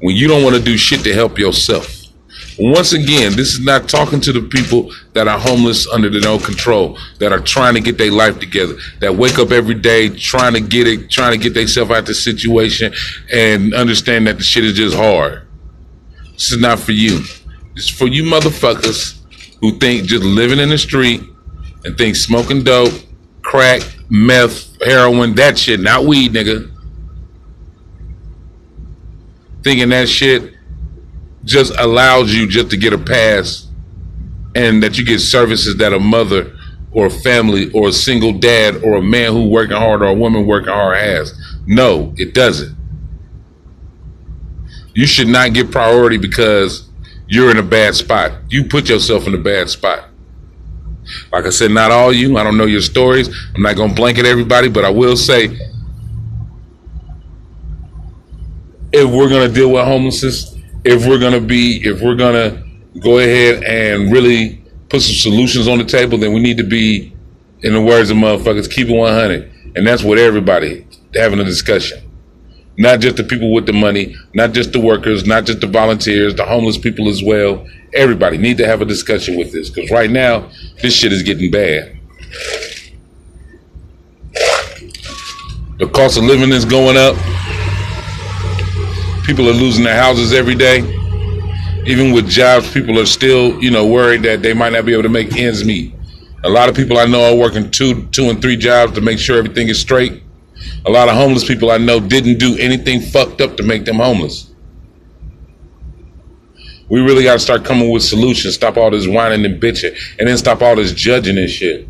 when 0.00 0.16
you 0.16 0.28
don't 0.28 0.42
want 0.42 0.56
to 0.56 0.62
do 0.62 0.76
shit 0.76 1.02
to 1.04 1.14
help 1.14 1.38
yourself. 1.38 1.92
Once 2.58 2.94
again, 2.94 3.36
this 3.36 3.52
is 3.52 3.60
not 3.60 3.86
talking 3.86 4.18
to 4.18 4.32
the 4.32 4.40
people 4.40 4.90
that 5.12 5.28
are 5.28 5.38
homeless 5.38 5.86
under 5.88 6.08
their 6.08 6.30
own 6.30 6.38
control, 6.38 6.98
that 7.18 7.30
are 7.30 7.40
trying 7.40 7.74
to 7.74 7.80
get 7.80 7.98
their 7.98 8.10
life 8.10 8.38
together, 8.38 8.74
that 9.00 9.14
wake 9.14 9.38
up 9.38 9.50
every 9.50 9.74
day 9.74 10.08
trying 10.08 10.54
to 10.54 10.60
get 10.60 10.86
it, 10.86 11.10
trying 11.10 11.32
to 11.32 11.38
get 11.38 11.52
themselves 11.52 11.90
out 11.90 11.98
of 11.98 12.06
the 12.06 12.14
situation 12.14 12.94
and 13.30 13.74
understand 13.74 14.26
that 14.26 14.38
the 14.38 14.42
shit 14.42 14.64
is 14.64 14.72
just 14.72 14.96
hard. 14.96 15.46
This 16.32 16.52
is 16.52 16.60
not 16.60 16.78
for 16.78 16.92
you. 16.92 17.20
It's 17.74 17.90
for 17.90 18.06
you 18.06 18.22
motherfuckers 18.22 19.20
who 19.60 19.72
think 19.78 20.06
just 20.06 20.24
living 20.24 20.58
in 20.58 20.70
the 20.70 20.78
street 20.78 21.22
and 21.84 21.96
think 21.98 22.16
smoking 22.16 22.64
dope, 22.64 22.92
crack, 23.42 23.82
meth, 24.08 24.82
heroin, 24.82 25.34
that 25.34 25.58
shit, 25.58 25.80
not 25.80 26.04
weed, 26.04 26.32
nigga. 26.32 26.72
Thinking 29.66 29.88
that 29.88 30.08
shit 30.08 30.54
just 31.42 31.76
allows 31.76 32.32
you 32.32 32.46
just 32.46 32.70
to 32.70 32.76
get 32.76 32.92
a 32.92 32.98
pass 32.98 33.66
and 34.54 34.80
that 34.84 34.96
you 34.96 35.04
get 35.04 35.18
services 35.18 35.78
that 35.78 35.92
a 35.92 35.98
mother 35.98 36.56
or 36.92 37.06
a 37.06 37.10
family 37.10 37.72
or 37.72 37.88
a 37.88 37.92
single 37.92 38.32
dad 38.32 38.76
or 38.84 38.94
a 38.94 39.02
man 39.02 39.32
who 39.32 39.48
working 39.48 39.76
hard 39.76 40.02
or 40.02 40.06
a 40.06 40.14
woman 40.14 40.46
working 40.46 40.72
hard 40.72 40.96
has. 40.98 41.36
No, 41.66 42.14
it 42.16 42.32
doesn't. 42.32 42.76
You 44.94 45.04
should 45.04 45.26
not 45.26 45.52
get 45.52 45.72
priority 45.72 46.18
because 46.18 46.88
you're 47.26 47.50
in 47.50 47.56
a 47.56 47.62
bad 47.64 47.96
spot. 47.96 48.34
You 48.48 48.68
put 48.68 48.88
yourself 48.88 49.26
in 49.26 49.34
a 49.34 49.38
bad 49.38 49.68
spot. 49.68 50.10
Like 51.32 51.44
I 51.44 51.50
said, 51.50 51.72
not 51.72 51.90
all 51.90 52.12
you. 52.12 52.38
I 52.38 52.44
don't 52.44 52.56
know 52.56 52.66
your 52.66 52.82
stories. 52.82 53.28
I'm 53.52 53.62
not 53.62 53.74
going 53.74 53.88
to 53.88 53.96
blanket 53.96 54.26
everybody, 54.26 54.68
but 54.68 54.84
I 54.84 54.90
will 54.90 55.16
say 55.16 55.58
if 58.96 59.10
we're 59.10 59.28
going 59.28 59.48
to 59.48 59.54
deal 59.54 59.70
with 59.72 59.84
homelessness, 59.84 60.56
if 60.86 61.04
we're 61.06 61.18
gonna 61.18 61.40
be 61.40 61.80
if 61.84 62.00
we're 62.00 62.14
gonna 62.14 62.62
go 63.02 63.18
ahead 63.18 63.64
and 63.64 64.12
really 64.12 64.62
put 64.88 65.02
some 65.02 65.16
solutions 65.16 65.66
on 65.66 65.78
the 65.78 65.84
table, 65.84 66.16
then 66.16 66.32
we 66.32 66.40
need 66.40 66.56
to 66.58 66.64
be, 66.64 67.12
in 67.62 67.72
the 67.72 67.82
words 67.82 68.08
of 68.10 68.16
motherfuckers, 68.16 68.70
keep 68.70 68.88
it 68.88 68.96
100, 68.96 69.52
and 69.74 69.84
that's 69.84 70.04
what 70.04 70.16
everybody 70.16 70.86
having 71.14 71.40
a 71.40 71.44
discussion. 71.44 71.98
Not 72.78 73.00
just 73.00 73.16
the 73.16 73.24
people 73.24 73.52
with 73.52 73.66
the 73.66 73.72
money, 73.72 74.14
not 74.32 74.52
just 74.52 74.72
the 74.72 74.80
workers, 74.80 75.26
not 75.26 75.44
just 75.44 75.60
the 75.60 75.66
volunteers, 75.66 76.34
the 76.36 76.44
homeless 76.44 76.78
people 76.78 77.08
as 77.08 77.22
well. 77.22 77.66
Everybody 77.92 78.38
need 78.38 78.58
to 78.58 78.66
have 78.66 78.80
a 78.80 78.84
discussion 78.84 79.36
with 79.36 79.50
this 79.50 79.70
because 79.70 79.90
right 79.90 80.10
now 80.10 80.50
this 80.82 80.94
shit 80.94 81.12
is 81.12 81.22
getting 81.22 81.50
bad. 81.50 81.98
The 85.78 85.88
cost 85.88 86.16
of 86.16 86.24
living 86.24 86.52
is 86.52 86.64
going 86.64 86.96
up. 86.96 87.16
People 89.26 89.48
are 89.48 89.54
losing 89.54 89.82
their 89.82 90.00
houses 90.00 90.32
every 90.32 90.54
day. 90.54 90.78
Even 91.84 92.12
with 92.12 92.28
jobs, 92.28 92.72
people 92.72 92.96
are 93.00 93.06
still, 93.06 93.60
you 93.60 93.72
know, 93.72 93.84
worried 93.84 94.22
that 94.22 94.40
they 94.40 94.54
might 94.54 94.72
not 94.72 94.84
be 94.86 94.92
able 94.92 95.02
to 95.02 95.08
make 95.08 95.36
ends 95.36 95.64
meet. 95.64 95.92
A 96.44 96.48
lot 96.48 96.68
of 96.68 96.76
people 96.76 96.96
I 96.96 97.06
know 97.06 97.32
are 97.32 97.34
working 97.34 97.68
two, 97.72 98.06
two 98.08 98.30
and 98.30 98.40
three 98.40 98.56
jobs 98.56 98.92
to 98.92 99.00
make 99.00 99.18
sure 99.18 99.36
everything 99.36 99.66
is 99.66 99.80
straight. 99.80 100.22
A 100.84 100.90
lot 100.90 101.08
of 101.08 101.16
homeless 101.16 101.44
people 101.44 101.72
I 101.72 101.78
know 101.78 101.98
didn't 101.98 102.38
do 102.38 102.56
anything 102.58 103.00
fucked 103.00 103.40
up 103.40 103.56
to 103.56 103.64
make 103.64 103.84
them 103.84 103.96
homeless. 103.96 104.52
We 106.88 107.00
really 107.00 107.24
got 107.24 107.32
to 107.32 107.38
start 107.40 107.64
coming 107.64 107.90
with 107.90 108.04
solutions. 108.04 108.54
Stop 108.54 108.76
all 108.76 108.92
this 108.92 109.08
whining 109.08 109.44
and 109.44 109.60
bitching, 109.60 109.98
and 110.20 110.28
then 110.28 110.38
stop 110.38 110.62
all 110.62 110.76
this 110.76 110.92
judging 110.92 111.36
and 111.36 111.50
shit. 111.50 111.88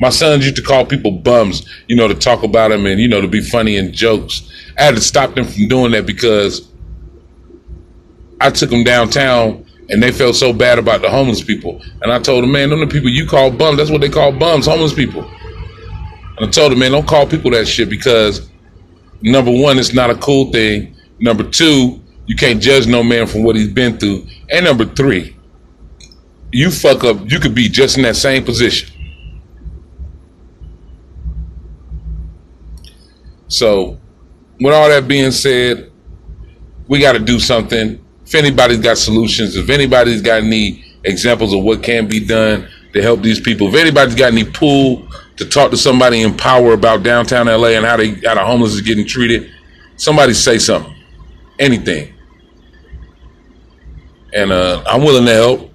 My 0.00 0.10
sons 0.10 0.44
used 0.44 0.56
to 0.56 0.62
call 0.62 0.84
people 0.84 1.10
bums, 1.10 1.66
you 1.88 1.96
know, 1.96 2.08
to 2.08 2.14
talk 2.14 2.42
about 2.42 2.68
them 2.68 2.86
and 2.86 3.00
you 3.00 3.08
know 3.08 3.20
to 3.20 3.28
be 3.28 3.40
funny 3.40 3.76
and 3.76 3.92
jokes. 3.92 4.50
I 4.78 4.82
had 4.82 4.94
to 4.94 5.00
stop 5.00 5.34
them 5.34 5.44
from 5.46 5.68
doing 5.68 5.92
that 5.92 6.06
because 6.06 6.68
I 8.40 8.50
took 8.50 8.70
them 8.70 8.84
downtown 8.84 9.64
and 9.88 10.02
they 10.02 10.12
felt 10.12 10.36
so 10.36 10.52
bad 10.52 10.78
about 10.78 11.00
the 11.00 11.08
homeless 11.08 11.42
people. 11.42 11.80
And 12.02 12.12
I 12.12 12.18
told 12.18 12.42
them, 12.42 12.52
man, 12.52 12.70
them 12.70 12.80
the 12.80 12.86
people 12.86 13.08
you 13.08 13.26
call 13.26 13.50
bums, 13.50 13.78
that's 13.78 13.90
what 13.90 14.00
they 14.00 14.08
call 14.08 14.32
bums, 14.32 14.66
homeless 14.66 14.92
people. 14.92 15.24
And 16.36 16.46
I 16.46 16.50
told 16.50 16.72
them, 16.72 16.80
man, 16.80 16.92
don't 16.92 17.08
call 17.08 17.26
people 17.26 17.50
that 17.52 17.66
shit 17.66 17.88
because 17.88 18.50
number 19.22 19.50
one, 19.50 19.78
it's 19.78 19.94
not 19.94 20.10
a 20.10 20.16
cool 20.16 20.52
thing. 20.52 20.94
Number 21.18 21.44
two, 21.44 22.02
you 22.26 22.36
can't 22.36 22.60
judge 22.60 22.86
no 22.86 23.02
man 23.02 23.26
from 23.26 23.44
what 23.44 23.56
he's 23.56 23.72
been 23.72 23.96
through. 23.96 24.26
And 24.50 24.64
number 24.64 24.84
three, 24.84 25.36
you 26.52 26.70
fuck 26.70 27.04
up, 27.04 27.30
you 27.30 27.38
could 27.38 27.54
be 27.54 27.68
just 27.68 27.96
in 27.96 28.02
that 28.02 28.16
same 28.16 28.44
position. 28.44 28.95
So 33.48 33.98
with 34.60 34.74
all 34.74 34.88
that 34.88 35.08
being 35.08 35.30
said, 35.30 35.90
we 36.88 37.00
got 37.00 37.12
to 37.12 37.18
do 37.18 37.38
something. 37.40 38.04
If 38.26 38.34
anybody's 38.34 38.80
got 38.80 38.98
solutions, 38.98 39.56
if 39.56 39.70
anybody's 39.70 40.22
got 40.22 40.42
any 40.42 40.84
examples 41.04 41.54
of 41.54 41.62
what 41.62 41.82
can 41.82 42.08
be 42.08 42.24
done 42.24 42.68
to 42.92 43.02
help 43.02 43.22
these 43.22 43.40
people, 43.40 43.68
if 43.68 43.74
anybody's 43.74 44.14
got 44.16 44.32
any 44.32 44.44
pull 44.44 45.06
to 45.36 45.44
talk 45.44 45.70
to 45.70 45.76
somebody 45.76 46.22
in 46.22 46.36
power 46.36 46.72
about 46.72 47.02
downtown 47.02 47.46
LA 47.46 47.68
and 47.68 47.86
how 47.86 47.96
they 47.96 48.10
how 48.24 48.34
the 48.34 48.44
homeless 48.44 48.74
is 48.74 48.80
getting 48.82 49.06
treated, 49.06 49.50
somebody 49.96 50.32
say 50.34 50.58
something. 50.58 50.94
Anything. 51.58 52.12
and 54.34 54.52
uh, 54.52 54.82
I'm 54.86 55.02
willing 55.02 55.26
to 55.26 55.32
help. 55.32 55.70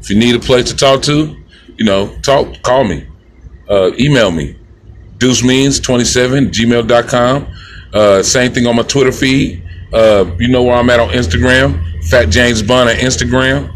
If 0.00 0.10
you 0.10 0.18
need 0.18 0.34
a 0.34 0.40
place 0.40 0.70
to 0.70 0.76
talk 0.76 1.02
to, 1.02 1.36
you 1.78 1.84
know, 1.84 2.16
talk, 2.20 2.62
call 2.62 2.84
me, 2.84 3.06
uh, 3.68 3.92
email 3.98 4.30
me, 4.30 4.56
deuce 5.18 5.42
means 5.42 5.80
27 5.80 6.46
gmail.com. 6.48 7.46
Uh, 7.92 8.22
same 8.22 8.52
thing 8.52 8.66
on 8.66 8.76
my 8.76 8.82
Twitter 8.82 9.12
feed. 9.12 9.62
Uh, 9.92 10.30
you 10.38 10.48
know 10.48 10.62
where 10.62 10.74
I'm 10.74 10.90
at 10.90 10.98
on 10.98 11.10
Instagram, 11.10 11.80
Fat 12.08 12.26
James 12.26 12.62
Bond 12.62 12.90
on 12.90 12.96
Instagram. 12.96 13.70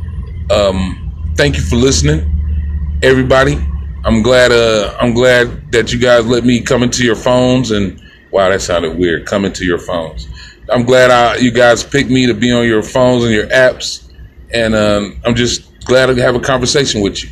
Um, 0.51 1.33
thank 1.37 1.57
you 1.57 1.63
for 1.63 1.77
listening, 1.77 2.99
everybody. 3.03 3.65
I'm 4.05 4.23
glad. 4.23 4.51
Uh, 4.51 4.97
I'm 5.01 5.15
glad 5.15 5.71
that 5.73 5.93
you 5.93 5.99
guys 5.99 6.27
let 6.27 6.45
me 6.45 6.61
come 6.61 6.83
into 6.83 7.05
your 7.05 7.15
phones 7.15 7.71
and 7.71 8.03
wow, 8.31 8.49
that 8.49 8.61
sounded 8.61 8.99
weird. 8.99 9.27
Come 9.27 9.45
into 9.45 9.65
your 9.65 9.79
phones. 9.79 10.29
I'm 10.71 10.85
glad 10.85 11.11
I, 11.11 11.37
you 11.37 11.51
guys 11.51 11.83
picked 11.83 12.11
me 12.11 12.27
to 12.27 12.35
be 12.35 12.53
on 12.53 12.67
your 12.67 12.83
phones 12.83 13.25
and 13.25 13.33
your 13.33 13.47
apps, 13.47 14.11
and 14.53 14.75
um, 14.75 15.21
I'm 15.25 15.35
just 15.35 15.85
glad 15.85 16.07
to 16.07 16.15
have 16.17 16.35
a 16.35 16.41
conversation 16.41 17.01
with 17.01 17.23
you. 17.23 17.31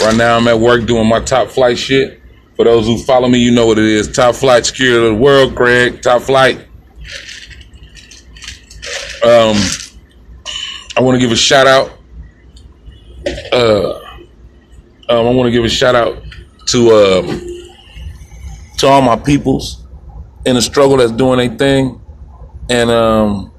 Right 0.00 0.16
now, 0.16 0.36
I'm 0.36 0.48
at 0.48 0.58
work 0.58 0.86
doing 0.86 1.08
my 1.08 1.20
top 1.20 1.48
flight 1.48 1.76
shit. 1.76 2.17
For 2.58 2.64
those 2.64 2.86
who 2.86 2.98
follow 2.98 3.28
me, 3.28 3.38
you 3.38 3.52
know 3.52 3.66
what 3.66 3.78
it 3.78 3.84
is. 3.84 4.10
Top 4.10 4.34
flight 4.34 4.66
security 4.66 5.06
of 5.06 5.12
the 5.12 5.22
world, 5.22 5.54
Craig. 5.54 6.02
Top 6.02 6.22
flight. 6.22 6.58
Um, 9.22 9.56
I 10.96 11.00
want 11.00 11.14
to 11.14 11.20
give 11.20 11.30
a 11.30 11.36
shout 11.36 11.68
out. 11.68 11.92
Uh, 13.52 13.90
um, 15.08 15.26
I 15.26 15.30
want 15.30 15.46
to 15.46 15.52
give 15.52 15.64
a 15.64 15.68
shout 15.68 15.94
out 15.94 16.20
to 16.66 16.90
um, 16.90 17.70
to 18.78 18.88
all 18.88 19.02
my 19.02 19.14
peoples 19.14 19.86
in 20.44 20.56
the 20.56 20.62
struggle 20.62 20.96
that's 20.96 21.12
doing 21.12 21.38
a 21.38 21.56
thing, 21.56 22.00
and 22.68 22.90
um, 22.90 23.52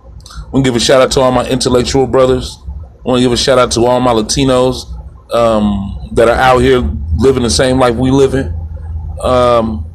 to 0.53 0.61
give 0.61 0.75
a 0.75 0.79
shout 0.79 1.01
out 1.01 1.11
to 1.13 1.21
all 1.21 1.31
my 1.31 1.47
intellectual 1.47 2.05
brothers. 2.05 2.57
I 2.67 3.01
want 3.05 3.19
to 3.19 3.21
give 3.21 3.31
a 3.31 3.37
shout 3.37 3.57
out 3.57 3.71
to 3.71 3.85
all 3.85 4.01
my 4.01 4.11
Latinos 4.11 4.91
um, 5.33 6.09
that 6.15 6.27
are 6.27 6.35
out 6.35 6.57
here 6.57 6.81
living 7.15 7.43
the 7.43 7.49
same 7.49 7.79
life 7.79 7.95
we 7.95 8.11
live 8.11 8.33
in. 8.33 8.58
Um, 9.21 9.85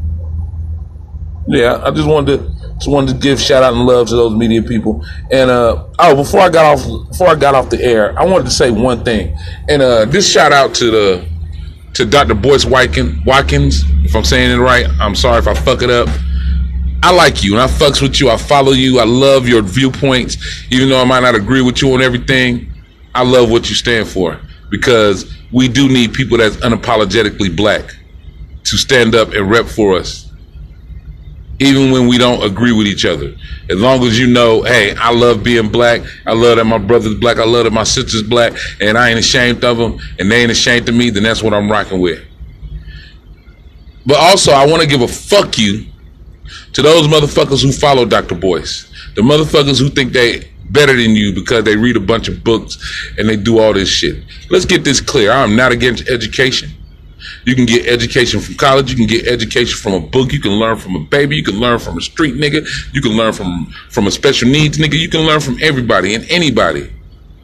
yeah, 1.49 1.81
I 1.85 1.91
just 1.91 2.09
wanted 2.09 2.39
to 2.39 2.55
just 2.75 2.89
wanted 2.89 3.15
to 3.15 3.19
give 3.19 3.41
shout 3.41 3.63
out 3.63 3.73
and 3.73 3.87
love 3.87 4.09
to 4.09 4.17
those 4.17 4.35
media 4.35 4.63
people. 4.63 5.05
And 5.31 5.51
uh, 5.51 5.87
oh, 5.99 6.17
before 6.17 6.41
I 6.41 6.49
got 6.49 6.65
off 6.65 7.09
before 7.11 7.29
I 7.29 7.35
got 7.35 7.55
off 7.55 7.71
the 7.71 7.83
air, 7.83 8.19
I 8.19 8.25
wanted 8.25 8.45
to 8.45 8.51
say 8.51 8.71
one 8.71 9.05
thing. 9.05 9.37
And 9.69 9.83
uh, 9.83 10.05
this 10.07 10.31
shout 10.31 10.53
out 10.53 10.75
to 10.77 10.91
the 10.91 11.29
to 11.95 12.05
Dr. 12.05 12.35
Boyce 12.35 12.65
Watkins. 12.65 13.85
If 14.05 14.17
I'm 14.17 14.25
saying 14.25 14.51
it 14.51 14.61
right, 14.61 14.87
I'm 15.01 15.15
sorry 15.15 15.39
if 15.39 15.47
I 15.47 15.55
fuck 15.55 15.83
it 15.83 15.91
up. 15.91 16.09
I 17.03 17.15
like 17.15 17.45
you 17.45 17.53
and 17.53 17.63
I 17.63 17.67
fucks 17.67 18.01
with 18.01 18.19
you. 18.19 18.31
I 18.31 18.37
follow 18.37 18.73
you. 18.73 18.99
I 18.99 19.05
love 19.05 19.47
your 19.47 19.63
viewpoints, 19.63 20.39
even 20.71 20.89
though 20.89 21.01
I 21.01 21.05
might 21.05 21.21
not 21.21 21.35
agree 21.35 21.61
with 21.61 21.83
you 21.83 21.93
on 21.93 22.01
everything. 22.01 22.73
I 23.15 23.23
love 23.23 23.51
what 23.51 23.69
you 23.69 23.77
stand 23.77 24.09
for 24.09 24.41
because 24.71 25.33
we 25.53 25.69
do 25.69 25.89
need 25.89 26.15
people 26.15 26.39
that's 26.39 26.57
unapologetically 26.57 27.55
black 27.55 27.95
to 28.65 28.77
stand 28.77 29.15
up 29.15 29.33
and 29.33 29.51
rep 29.51 29.67
for 29.67 29.97
us 29.97 30.25
even 31.61 31.91
when 31.93 32.09
we 32.09 32.19
don't 32.19 32.43
agree 32.43 32.73
with 32.73 32.87
each 32.87 33.05
other. 33.05 33.35
As 33.71 33.79
long 33.79 34.03
as 34.03 34.19
you 34.19 34.27
know, 34.27 34.63
hey, 34.63 34.95
I 34.97 35.13
love 35.13 35.43
being 35.43 35.69
black. 35.69 36.03
I 36.27 36.33
love 36.33 36.57
that 36.57 36.65
my 36.65 36.79
brother's 36.79 37.15
black. 37.15 37.39
I 37.39 37.45
love 37.45 37.65
that 37.65 37.73
my 37.73 37.85
sister's 37.85 38.23
black, 38.23 38.55
and 38.81 38.99
I 38.99 39.11
ain't 39.11 39.19
ashamed 39.19 39.65
of 39.65 39.79
them, 39.79 39.99
and 40.19 40.31
they 40.31 40.43
ain't 40.43 40.51
ashamed 40.51 40.89
of 40.89 40.95
me. 40.95 41.11
Then 41.11 41.23
that's 41.23 41.43
what 41.43 41.55
I'm 41.55 41.71
rocking 41.71 42.01
with. 42.01 42.23
But 44.07 44.19
also, 44.19 44.53
I 44.53 44.67
want 44.67 44.83
to 44.83 44.89
give 44.89 45.01
a 45.01 45.09
fuck 45.09 45.59
you 45.59 45.87
to 46.75 46.83
those 46.83 47.07
motherfuckers 47.07 47.63
who 47.63 47.73
follow 47.73 48.05
Dr. 48.05 48.35
Boyce, 48.35 48.91
the 49.15 49.23
motherfuckers 49.23 49.79
who 49.79 49.89
think 49.89 50.13
they 50.13 50.51
better 50.71 50.95
than 50.95 51.15
you 51.15 51.33
because 51.33 51.65
they 51.65 51.77
read 51.77 51.97
a 51.97 52.01
bunch 52.01 52.29
of 52.29 52.43
books 52.43 52.79
and 53.17 53.29
they 53.29 53.37
do 53.37 53.59
all 53.59 53.73
this 53.73 53.89
shit. 53.89 54.25
Let's 54.51 54.65
get 54.65 54.83
this 54.83 55.01
clear. 55.01 55.31
I'm 55.31 55.57
not 55.57 55.73
against 55.73 56.09
education. 56.09 56.71
You 57.45 57.55
can 57.55 57.67
get 57.67 57.87
education 57.87 58.41
from 58.41 58.55
college. 58.55 58.91
You 58.91 58.97
can 58.97 59.07
get 59.07 59.27
education 59.27 59.77
from 59.77 59.95
a 59.95 60.01
book. 60.01 60.33
You 60.33 60.41
can 60.41 60.53
learn 60.53 60.77
from 60.77 60.97
a 60.97 61.01
baby. 61.01 61.37
You 61.37 61.45
can 61.45 61.61
learn 61.61 61.79
from 61.79 61.99
a 61.99 62.01
street 62.01 62.35
nigga. 62.35 62.67
You 62.95 63.03
can 63.03 63.13
learn 63.13 63.33
from 63.33 63.67
from 63.91 64.07
a 64.07 64.11
special 64.11 64.49
needs 64.49 64.79
nigga. 64.79 64.99
You 64.99 65.09
can 65.09 65.21
learn 65.23 65.41
from 65.41 65.59
everybody 65.63 66.15
and 66.15 66.25
anybody. 66.31 66.91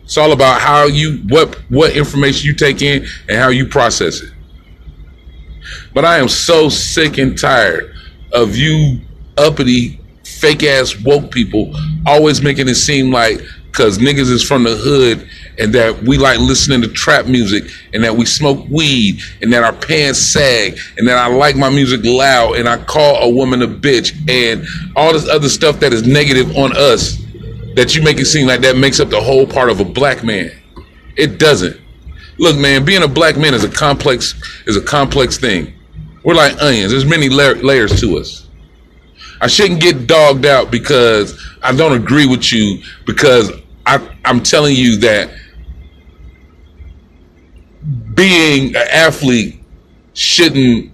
It's 0.05 0.17
all 0.17 0.33
about 0.33 0.61
how 0.61 0.87
you 0.87 1.19
what 1.29 1.55
what 1.69 1.97
information 1.97 2.47
you 2.47 2.55
take 2.55 2.83
in 2.83 3.07
and 3.29 3.39
how 3.39 3.49
you 3.49 3.67
process 3.67 4.23
it. 4.23 4.33
But 5.93 6.05
I 6.05 6.19
am 6.19 6.29
so 6.29 6.69
sick 6.69 7.19
and 7.19 7.39
tired 7.39 7.95
of 8.33 8.57
you 8.57 9.01
uppity 9.37 10.01
fake 10.25 10.63
ass 10.63 10.99
woke 11.01 11.31
people 11.31 11.75
always 12.07 12.41
making 12.41 12.69
it 12.69 12.75
seem 12.75 13.13
like 13.13 13.41
because 13.71 13.99
niggas 13.99 14.31
is 14.31 14.43
from 14.43 14.65
the 14.65 14.77
hood 14.77 15.29
and 15.59 15.73
that 15.75 16.03
we 16.03 16.19
like 16.19 16.39
listening 16.39 16.81
to 16.83 16.89
trap 16.89 17.27
music 17.27 17.65
and 17.93 18.03
that 18.03 18.15
we 18.15 18.25
smoke 18.25 18.67
weed 18.69 19.21
and 19.43 19.53
that 19.53 19.63
our 19.63 19.73
pants 19.73 20.19
sag 20.19 20.79
and 20.99 21.07
that 21.07 21.17
I 21.17 21.29
like 21.29 21.57
my 21.57 21.71
music 21.71 22.01
loud 22.05 22.57
and 22.57 22.69
I 22.69 22.83
call 22.83 23.17
a 23.23 23.31
woman 23.31 23.63
a 23.63 23.69
bitch 23.69 24.13
and 24.29 24.67
all 24.97 25.13
this 25.13 25.29
other 25.29 25.49
stuff 25.49 25.81
that 25.81 25.93
is 25.93 26.07
negative 26.07 26.57
on 26.57 26.77
us 26.77 27.19
that 27.77 27.95
you 27.95 28.03
make 28.03 28.19
it 28.19 28.27
seem 28.27 28.47
like 28.47 28.61
that 28.63 28.77
makes 28.77 29.01
up 29.01 29.11
the 29.11 29.21
whole 29.21 29.47
part 29.47 29.71
of 29.71 29.81
a 29.81 29.85
black 29.85 30.25
man. 30.25 30.51
It 31.17 31.39
doesn't. 31.39 31.81
Look, 32.39 32.57
man, 32.57 32.85
being 32.85 33.03
a 33.03 33.09
black 33.09 33.37
man 33.37 33.55
is 33.55 33.65
a 33.65 33.71
complex 33.71 34.35
is 34.67 34.77
a 34.77 34.81
complex 34.81 35.37
thing. 35.39 35.75
We're 36.25 36.35
like 36.35 36.61
onions. 36.61 36.91
There's 36.91 37.05
many 37.05 37.29
la- 37.29 37.61
layers 37.63 38.01
to 38.01 38.19
us. 38.19 38.49
I 39.41 39.47
shouldn't 39.47 39.81
get 39.81 40.07
dogged 40.07 40.45
out 40.45 40.71
because 40.71 41.41
I 41.63 41.75
don't 41.75 41.93
agree 41.93 42.27
with 42.27 42.53
you 42.53 42.83
because 43.07 43.51
I, 43.87 44.07
I'm 44.25 44.43
telling 44.43 44.77
you 44.77 44.99
that 44.99 45.31
being 48.15 48.77
an 48.77 48.89
athlete 48.93 49.61
shouldn't 50.13 50.93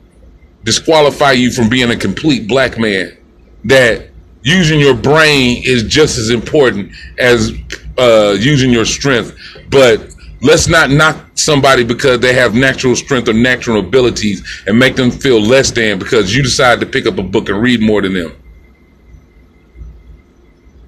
disqualify 0.65 1.33
you 1.33 1.51
from 1.51 1.69
being 1.69 1.91
a 1.91 1.97
complete 1.97 2.49
black 2.49 2.79
man. 2.79 3.17
That 3.65 4.11
using 4.43 4.79
your 4.79 4.95
brain 4.95 5.63
is 5.65 5.83
just 5.83 6.19
as 6.19 6.31
important 6.31 6.93
as 7.19 7.53
uh, 7.99 8.37
using 8.39 8.71
your 8.71 8.85
strength. 8.85 9.37
But 9.71 10.15
let's 10.41 10.69
not 10.69 10.91
knock 10.91 11.26
somebody 11.37 11.85
because 11.85 12.21
they 12.21 12.33
have 12.33 12.55
natural 12.55 12.97
strength 12.97 13.29
or 13.29 13.33
natural 13.33 13.79
abilities 13.79 14.43
and 14.67 14.79
make 14.79 14.97
them 14.97 15.11
feel 15.11 15.41
less 15.41 15.71
than 15.71 15.99
because 15.99 16.35
you 16.35 16.43
decide 16.43 16.81
to 16.81 16.87
pick 16.87 17.07
up 17.07 17.19
a 17.19 17.23
book 17.23 17.49
and 17.49 17.61
read 17.61 17.81
more 17.81 18.03
than 18.03 18.15
them. 18.15 18.35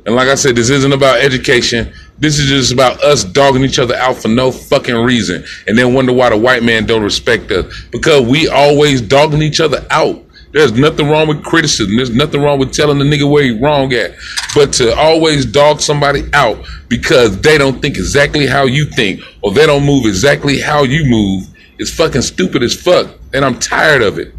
And 0.07 0.17
like 0.17 0.29
I 0.29 0.37
said, 0.37 0.57
this 0.57 0.71
isn't 0.71 0.93
about 0.93 1.21
education. 1.21 1.93
This 2.19 2.39
is 2.39 2.49
just 2.49 2.73
about 2.73 3.03
us 3.05 3.25
dogging 3.25 3.63
each 3.63 3.79
other 3.79 3.95
out 3.95 4.17
for 4.17 4.29
no 4.29 4.51
fucking 4.51 4.97
reason. 4.97 5.45
And 5.67 5.77
then 5.77 5.93
wonder 5.93 6.15
why 6.15 6.31
the 6.31 6.37
white 6.39 6.63
man 6.63 6.87
don't 6.87 7.03
respect 7.03 7.51
us. 7.51 7.89
Because 7.93 8.27
we 8.27 8.49
always 8.49 9.03
dogging 9.03 9.43
each 9.43 9.61
other 9.61 9.87
out. 9.91 10.25
There's 10.53 10.73
nothing 10.73 11.09
wrong 11.09 11.29
with 11.29 11.45
criticism. 11.45 11.97
There's 11.97 12.15
nothing 12.15 12.43
wrong 12.43 12.59
with 12.59 12.73
telling 12.73 12.99
the 12.99 13.05
nigga 13.05 13.31
where 13.31 13.43
he 13.43 13.59
wrong 13.59 13.93
at. 13.93 14.15
But 14.55 14.73
to 14.75 14.95
always 14.97 15.45
dog 15.45 15.81
somebody 15.81 16.25
out 16.33 16.65
because 16.89 17.41
they 17.41 17.59
don't 17.59 17.83
think 17.83 17.97
exactly 17.97 18.47
how 18.47 18.65
you 18.65 18.87
think 18.87 19.21
or 19.43 19.53
they 19.53 19.67
don't 19.67 19.85
move 19.85 20.07
exactly 20.07 20.59
how 20.61 20.85
you 20.85 21.05
move 21.05 21.47
is 21.79 21.95
fucking 21.95 22.23
stupid 22.23 22.63
as 22.63 22.75
fuck. 22.75 23.15
And 23.35 23.45
I'm 23.45 23.59
tired 23.59 24.03
of 24.03 24.19
it. 24.19 24.35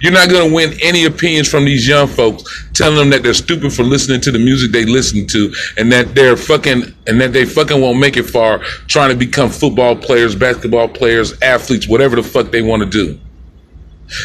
You're 0.00 0.12
not 0.12 0.28
going 0.28 0.48
to 0.48 0.54
win 0.54 0.74
any 0.82 1.04
opinions 1.04 1.48
from 1.48 1.64
these 1.64 1.86
young 1.86 2.08
folks 2.08 2.44
telling 2.72 2.96
them 2.96 3.10
that 3.10 3.22
they're 3.22 3.34
stupid 3.34 3.72
for 3.72 3.82
listening 3.82 4.20
to 4.22 4.32
the 4.32 4.38
music 4.38 4.72
they 4.72 4.84
listen 4.84 5.26
to 5.28 5.52
and 5.76 5.90
that 5.92 6.14
they're 6.14 6.36
fucking 6.36 6.94
and 7.06 7.20
that 7.20 7.32
they 7.32 7.44
fucking 7.44 7.80
won't 7.80 7.98
make 7.98 8.16
it 8.16 8.24
far 8.24 8.58
trying 8.86 9.10
to 9.10 9.16
become 9.16 9.50
football 9.50 9.96
players, 9.96 10.34
basketball 10.34 10.88
players, 10.88 11.40
athletes, 11.42 11.88
whatever 11.88 12.16
the 12.16 12.22
fuck 12.22 12.50
they 12.50 12.62
want 12.62 12.82
to 12.82 12.88
do. 12.88 13.18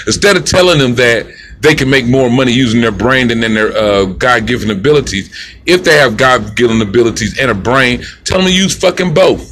Instead 0.05 0.37
of 0.37 0.45
telling 0.45 0.79
them 0.79 0.95
that 0.95 1.27
they 1.59 1.75
can 1.75 1.89
make 1.89 2.07
more 2.07 2.29
money 2.29 2.51
using 2.51 2.81
their 2.81 2.91
brain 2.91 3.27
than 3.27 3.39
their 3.39 3.75
uh, 3.75 4.05
God-given 4.05 4.71
abilities, 4.71 5.33
if 5.65 5.83
they 5.83 5.95
have 5.95 6.17
God-given 6.17 6.81
abilities 6.81 7.39
and 7.39 7.51
a 7.51 7.55
brain, 7.55 8.03
tell 8.23 8.39
them 8.39 8.47
to 8.47 8.53
use 8.53 8.77
fucking 8.77 9.13
both. 9.13 9.50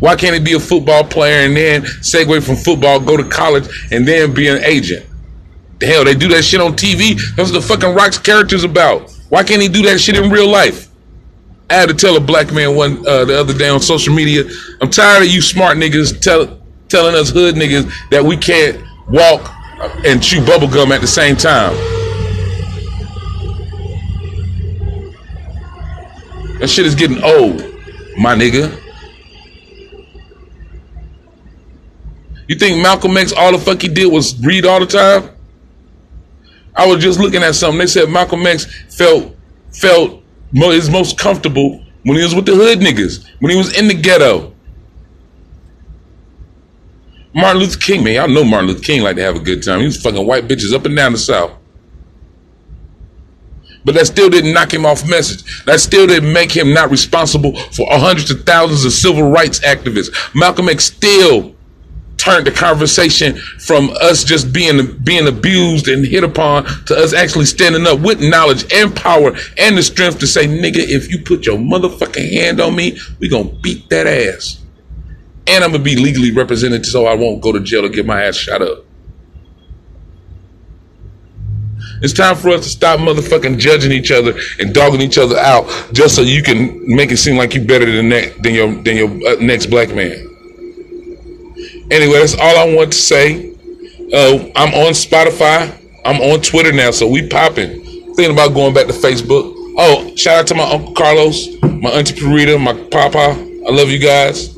Why 0.00 0.16
can't 0.16 0.34
he 0.34 0.40
be 0.40 0.54
a 0.54 0.60
football 0.60 1.04
player 1.04 1.46
and 1.46 1.56
then 1.56 1.82
segue 1.82 2.44
from 2.44 2.56
football, 2.56 3.00
go 3.00 3.16
to 3.16 3.28
college, 3.28 3.68
and 3.90 4.06
then 4.06 4.34
be 4.34 4.48
an 4.48 4.62
agent? 4.64 5.06
Hell, 5.80 6.04
they 6.04 6.14
do 6.14 6.28
that 6.28 6.42
shit 6.42 6.60
on 6.60 6.72
TV. 6.72 7.18
That's 7.36 7.52
what 7.52 7.60
the 7.60 7.66
fucking 7.66 7.94
Rock's 7.94 8.18
character's 8.18 8.64
about. 8.64 9.10
Why 9.28 9.44
can't 9.44 9.62
he 9.62 9.68
do 9.68 9.82
that 9.82 10.00
shit 10.00 10.16
in 10.16 10.30
real 10.30 10.48
life? 10.48 10.88
I 11.70 11.74
had 11.74 11.88
to 11.88 11.94
tell 11.94 12.16
a 12.16 12.20
black 12.20 12.52
man 12.52 12.74
one 12.74 13.06
uh, 13.06 13.24
the 13.26 13.38
other 13.38 13.52
day 13.52 13.68
on 13.68 13.80
social 13.80 14.14
media. 14.14 14.44
I'm 14.80 14.90
tired 14.90 15.22
of 15.22 15.28
you 15.28 15.42
smart 15.42 15.76
niggas 15.76 16.20
tell, 16.20 16.58
telling 16.88 17.14
us 17.14 17.30
hood 17.30 17.54
niggas 17.54 17.90
that 18.10 18.24
we 18.24 18.36
can't 18.36 18.82
walk 19.08 19.54
and 20.04 20.22
chew 20.22 20.40
bubblegum 20.40 20.90
at 20.90 21.00
the 21.00 21.06
same 21.06 21.36
time. 21.36 21.74
That 26.58 26.68
shit 26.68 26.86
is 26.86 26.94
getting 26.94 27.22
old, 27.22 27.58
my 28.16 28.34
nigga. 28.34 28.76
You 32.48 32.56
think 32.56 32.82
Malcolm 32.82 33.16
X 33.16 33.32
all 33.32 33.52
the 33.52 33.58
fuck 33.58 33.82
he 33.82 33.88
did 33.88 34.10
was 34.10 34.38
read 34.40 34.64
all 34.64 34.80
the 34.80 34.86
time? 34.86 35.30
I 36.74 36.86
was 36.86 37.02
just 37.02 37.20
looking 37.20 37.42
at 37.42 37.54
something. 37.54 37.78
They 37.78 37.86
said 37.86 38.08
Malcolm 38.08 38.46
X 38.46 38.66
felt 38.88 39.36
felt 39.72 40.22
his 40.52 40.88
most 40.88 41.18
comfortable 41.18 41.84
when 42.04 42.16
he 42.16 42.22
was 42.22 42.34
with 42.34 42.46
the 42.46 42.54
hood 42.54 42.78
niggas, 42.78 43.28
when 43.40 43.50
he 43.50 43.56
was 43.56 43.76
in 43.76 43.86
the 43.86 43.94
ghetto. 43.94 44.54
Martin 47.34 47.60
Luther 47.60 47.78
King, 47.78 48.02
man, 48.02 48.14
y'all 48.14 48.28
know 48.28 48.44
Martin 48.44 48.68
Luther 48.68 48.82
King 48.82 49.02
liked 49.02 49.18
to 49.18 49.22
have 49.22 49.36
a 49.36 49.40
good 49.40 49.62
time. 49.62 49.80
He 49.80 49.86
was 49.86 50.00
fucking 50.00 50.26
white 50.26 50.48
bitches 50.48 50.72
up 50.72 50.86
and 50.86 50.96
down 50.96 51.12
the 51.12 51.18
South. 51.18 51.52
But 53.84 53.94
that 53.94 54.06
still 54.06 54.30
didn't 54.30 54.54
knock 54.54 54.72
him 54.72 54.86
off 54.86 55.08
message. 55.08 55.64
That 55.64 55.80
still 55.80 56.06
didn't 56.06 56.32
make 56.32 56.50
him 56.50 56.72
not 56.72 56.90
responsible 56.90 57.56
for 57.72 57.86
hundreds 57.90 58.30
of 58.30 58.44
thousands 58.44 58.84
of 58.84 58.92
civil 58.92 59.30
rights 59.30 59.60
activists. 59.60 60.10
Malcolm 60.34 60.68
X 60.68 60.84
still 60.84 61.54
turned 62.28 62.46
the 62.46 62.50
conversation 62.50 63.36
from 63.58 63.90
us 64.02 64.22
just 64.22 64.52
being 64.52 64.98
being 64.98 65.26
abused 65.26 65.88
and 65.88 66.04
hit 66.04 66.24
upon 66.24 66.64
to 66.84 66.94
us 66.94 67.14
actually 67.14 67.46
standing 67.46 67.86
up 67.86 68.00
with 68.00 68.20
knowledge 68.20 68.70
and 68.72 68.94
power 68.94 69.34
and 69.56 69.78
the 69.78 69.82
strength 69.82 70.18
to 70.18 70.26
say, 70.26 70.46
nigga, 70.46 70.76
if 70.78 71.10
you 71.10 71.18
put 71.20 71.46
your 71.46 71.56
motherfucking 71.56 72.32
hand 72.32 72.60
on 72.60 72.76
me, 72.76 72.98
we 73.18 73.28
gonna 73.28 73.48
beat 73.62 73.88
that 73.88 74.06
ass. 74.06 74.60
And 75.46 75.64
I'm 75.64 75.72
gonna 75.72 75.82
be 75.82 75.96
legally 75.96 76.30
represented 76.30 76.84
so 76.84 77.06
I 77.06 77.14
won't 77.14 77.40
go 77.40 77.52
to 77.52 77.60
jail 77.60 77.86
or 77.86 77.88
get 77.88 78.04
my 78.04 78.22
ass 78.22 78.36
shot 78.36 78.60
up. 78.60 78.84
It's 82.00 82.12
time 82.12 82.36
for 82.36 82.50
us 82.50 82.64
to 82.64 82.68
stop 82.68 83.00
motherfucking 83.00 83.58
judging 83.58 83.90
each 83.90 84.12
other 84.12 84.38
and 84.60 84.72
dogging 84.72 85.00
each 85.00 85.18
other 85.18 85.36
out 85.36 85.66
just 85.92 86.14
so 86.14 86.22
you 86.22 86.42
can 86.42 86.94
make 86.94 87.10
it 87.10 87.16
seem 87.16 87.36
like 87.36 87.54
you're 87.54 87.64
better 87.64 87.90
than 87.90 88.10
that 88.10 88.40
than 88.42 88.54
your 88.54 88.70
than 88.82 88.96
your 88.96 89.08
uh, 89.26 89.36
next 89.40 89.66
black 89.66 89.94
man. 89.94 90.27
Anyway, 91.90 92.18
that's 92.18 92.34
all 92.34 92.56
I 92.58 92.74
want 92.74 92.92
to 92.92 92.98
say. 92.98 93.54
Uh, 94.12 94.50
I'm 94.56 94.74
on 94.74 94.92
Spotify. 94.92 95.74
I'm 96.04 96.20
on 96.20 96.40
Twitter 96.40 96.72
now, 96.72 96.90
so 96.90 97.06
we 97.06 97.28
popping. 97.28 97.82
Thinking 98.14 98.32
about 98.32 98.54
going 98.54 98.74
back 98.74 98.86
to 98.86 98.92
Facebook. 98.92 99.54
Oh, 99.76 100.14
shout 100.16 100.40
out 100.40 100.46
to 100.48 100.54
my 100.54 100.64
uncle 100.64 100.92
Carlos, 100.92 101.48
my 101.62 101.90
auntie 101.90 102.14
Parita, 102.14 102.60
my 102.60 102.72
papa. 102.90 103.36
I 103.66 103.70
love 103.70 103.88
you 103.90 103.98
guys. 103.98 104.56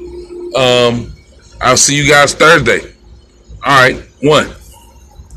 Um, 0.57 1.13
I'll 1.61 1.77
see 1.77 1.97
you 1.97 2.09
guys 2.09 2.35
Thursday. 2.35 2.81
All 3.65 3.81
right, 3.83 4.03
one. 4.23 4.49